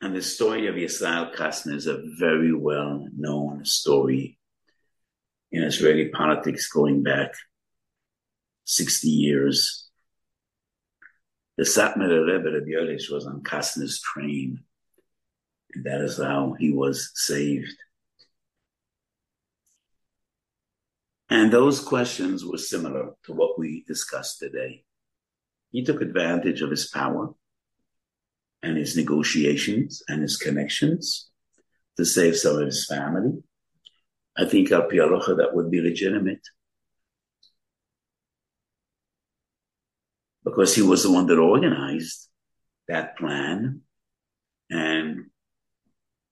[0.00, 4.38] And the story of Yisrael Kastner is a very well known story
[5.50, 7.32] in Israeli politics going back
[8.68, 9.88] 60 years.
[11.56, 14.60] The Satmar Rebbe of Yolish was on Kastner's train,
[15.74, 17.74] and that is how he was saved.
[21.30, 24.84] And those questions were similar to what we discussed today.
[25.70, 27.30] He took advantage of his power
[28.62, 31.30] and his negotiations and his connections
[31.96, 33.42] to save some of his family.
[34.36, 36.42] I think al Pialocha that would be legitimate.
[40.48, 42.28] Because he was the one that organized
[42.88, 43.82] that plan
[44.70, 45.26] and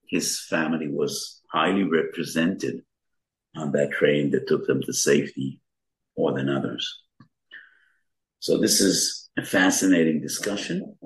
[0.08, 2.82] his family was highly represented
[3.54, 5.60] on that train that took them to safety
[6.16, 7.02] more than others.
[8.40, 10.96] So this is a fascinating discussion.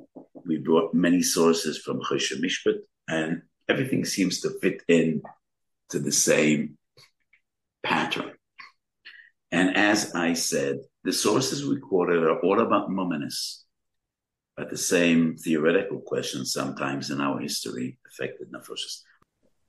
[0.46, 5.22] We brought many sources from Choshen Mishpat, and everything seems to fit in
[5.90, 6.76] to the same
[7.82, 8.32] pattern.
[9.50, 13.62] And as I said, the sources we quoted are all about Muminus,
[14.56, 19.02] but the same theoretical questions sometimes in our history affected Nefoshes.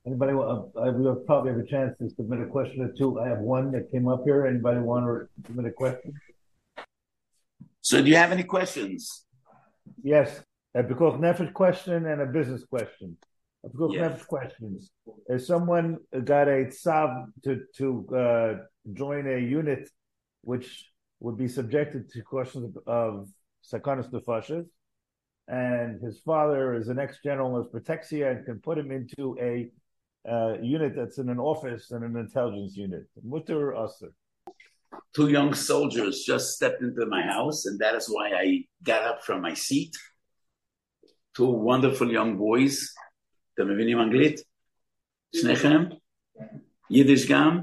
[0.05, 3.19] Anybody, uh, we'll probably have a chance to submit a question or two.
[3.19, 4.47] I have one that came up here.
[4.47, 6.13] Anybody want to submit a question?
[7.81, 9.25] So, do you have any questions?
[10.03, 13.15] Yes, a Pikuach Nefesh question and a business question.
[13.63, 14.11] A Pikuach yes.
[14.11, 14.91] Nefesh questions.
[15.27, 18.53] If someone got a tzav to to uh,
[18.93, 19.87] join a unit
[20.41, 23.28] which would be subjected to questions of
[23.64, 24.66] sakanas nefashis,
[25.48, 29.70] and his father is an ex-general of Protexia and can put him into a
[30.28, 33.04] uh, unit that's in an office and an intelligence unit.
[33.22, 34.12] Mutter Aser.
[35.14, 39.24] Two young soldiers just stepped into my house, and that is why I got up
[39.24, 39.94] from my seat.
[41.36, 42.94] Two wonderful young boys.
[43.54, 44.40] אתם מבינים אנגלית?
[45.36, 45.82] שניכם?
[46.90, 47.62] יידיש גם?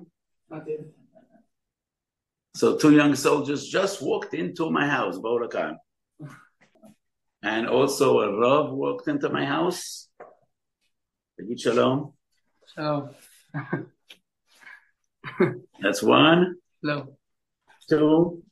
[2.59, 5.77] so two young soldiers just walked into my house, Baurakan.
[7.41, 10.09] And also a Rav walked into my house.
[11.57, 12.15] Shalom.
[12.75, 13.11] Shalom.
[15.81, 16.57] That's one.
[16.83, 17.17] No.
[17.89, 18.43] Two.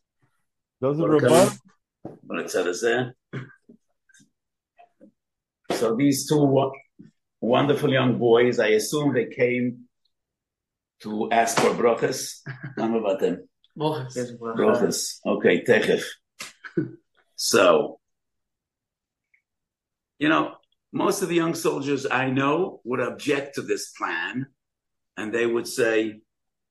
[0.80, 1.58] Those are Rav.
[5.72, 6.70] So these two
[7.40, 9.88] wonderful young boys, I assume they came
[11.00, 12.42] to ask for brachas.
[12.76, 13.48] None about them.
[13.76, 15.18] Brachas.
[15.24, 16.04] Okay, techef.
[17.38, 18.00] So,
[20.18, 20.54] you know,
[20.90, 24.46] most of the young soldiers I know would object to this plan
[25.18, 26.20] and they would say,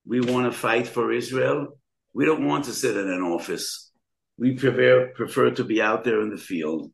[0.08, 1.78] we want to fight for Israel.
[2.14, 3.92] We don't want to sit in an office.
[4.38, 6.92] We prefer, prefer to be out there in the field.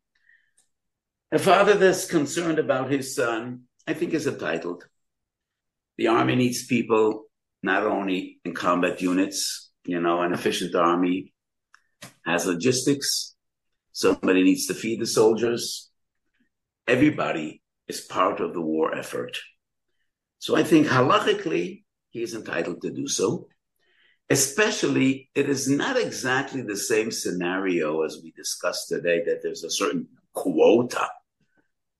[1.32, 4.86] A father that's concerned about his son, I think is entitled.
[5.98, 7.24] The army needs people
[7.64, 11.34] not only in combat units, you know, an efficient army
[12.26, 13.36] has logistics.
[13.92, 15.92] Somebody needs to feed the soldiers
[16.88, 19.38] everybody is part of the war effort.
[20.40, 23.48] So I think halachically, he is entitled to do so.
[24.30, 29.70] Especially, it is not exactly the same scenario as we discussed today that there's a
[29.70, 31.08] certain quota.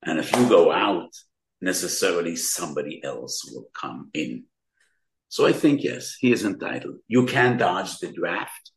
[0.04, 1.12] And if you go out,
[1.62, 4.46] necessarily somebody else will come in.
[5.32, 6.98] So I think, yes, he is entitled.
[7.08, 8.72] You can dodge the draft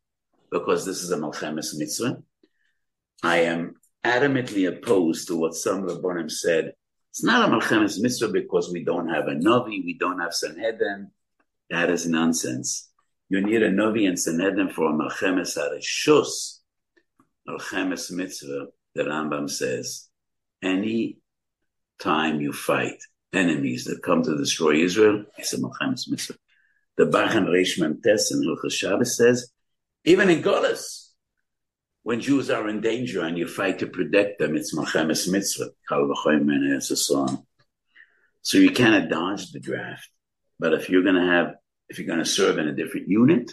[0.52, 2.22] because this is a Malchemes mitzvah.
[3.24, 3.74] I am
[4.04, 6.74] adamantly opposed to what some Rabbanim said.
[7.10, 11.10] It's not a Malchemes mitzvah because we don't have a Navi, we don't have Sanhedrin.
[11.70, 12.88] That is nonsense.
[13.28, 16.60] You need a Navi and Sanhedrin for a Malchemes Arishus.
[17.48, 20.08] Malchemes mitzvah, the Rambam says,
[20.62, 21.18] any
[21.98, 23.02] time you fight
[23.32, 26.36] enemies that come to destroy Israel, it's a Malchemes mitzvah.
[26.96, 29.50] The Bachan Reish Memtes in Hilchas Shabbos says,
[30.04, 31.08] even in Golas,
[32.04, 36.90] when Jews are in danger and you fight to protect them, it's Malchemes Mitzvah, it's
[36.90, 37.46] a song.
[38.42, 40.08] So you cannot dodge the draft.
[40.60, 41.54] But if you're going to have,
[41.88, 43.50] if you're going to serve in a different unit,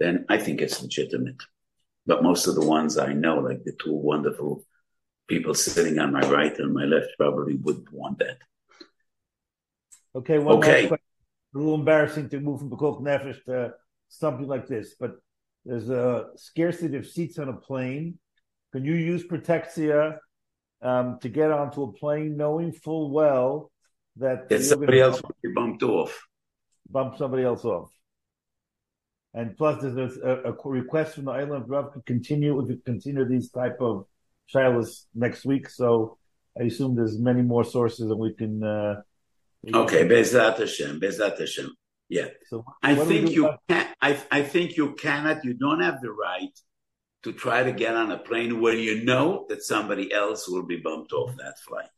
[0.00, 1.42] then I think it's legitimate.
[2.06, 4.64] But most of the ones I know, like the two wonderful
[5.26, 8.38] people sitting on my right and my left, probably wouldn't want that.
[10.14, 10.88] Okay, one okay
[11.54, 13.74] a little embarrassing to move from Pikuach Nefesh to
[14.08, 15.12] something like this, but
[15.64, 18.18] there's a scarcity of seats on a plane.
[18.72, 20.18] Can you use Protexia
[20.82, 23.70] um, to get onto a plane knowing full well
[24.16, 26.26] that somebody else will be bumped off?
[26.90, 27.90] Bump somebody else off.
[29.32, 33.24] And plus, there's a, a request from the island of Rav to continue to continue
[33.26, 34.06] these type of
[34.52, 35.68] shilas next week.
[35.68, 36.18] So
[36.58, 39.02] I assume there's many more sources and we can uh,
[39.72, 41.72] Okay, Bezat Hashem, Bezat Hashem.
[42.08, 42.28] Yeah.
[42.48, 46.56] So I think you can I, I think you cannot, you don't have the right
[47.22, 50.76] to try to get on a plane where you know that somebody else will be
[50.76, 51.88] bumped off that flight.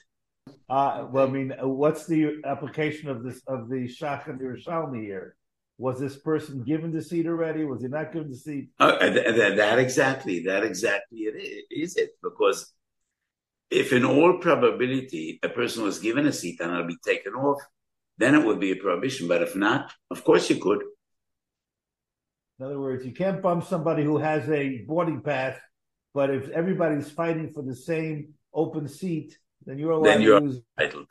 [0.69, 5.35] Uh, well, I mean, what's the application of this of the Shach and Yerushalmi here?
[5.79, 7.65] Was this person given the seat already?
[7.65, 8.69] Was he not given the seat?
[8.79, 12.73] Uh, that, that, exactly, that exactly it is, is it because
[13.71, 17.61] if in all probability a person was given a seat and it'll be taken off,
[18.19, 19.29] then it would be a prohibition.
[19.29, 20.83] But if not, of course you could.
[22.59, 25.59] In other words, you can't bump somebody who has a boarding pass,
[26.15, 30.47] but if everybody's fighting for the same open seat, then you're allowed then you're to
[30.47, 30.63] use.
[30.79, 31.07] Entitled.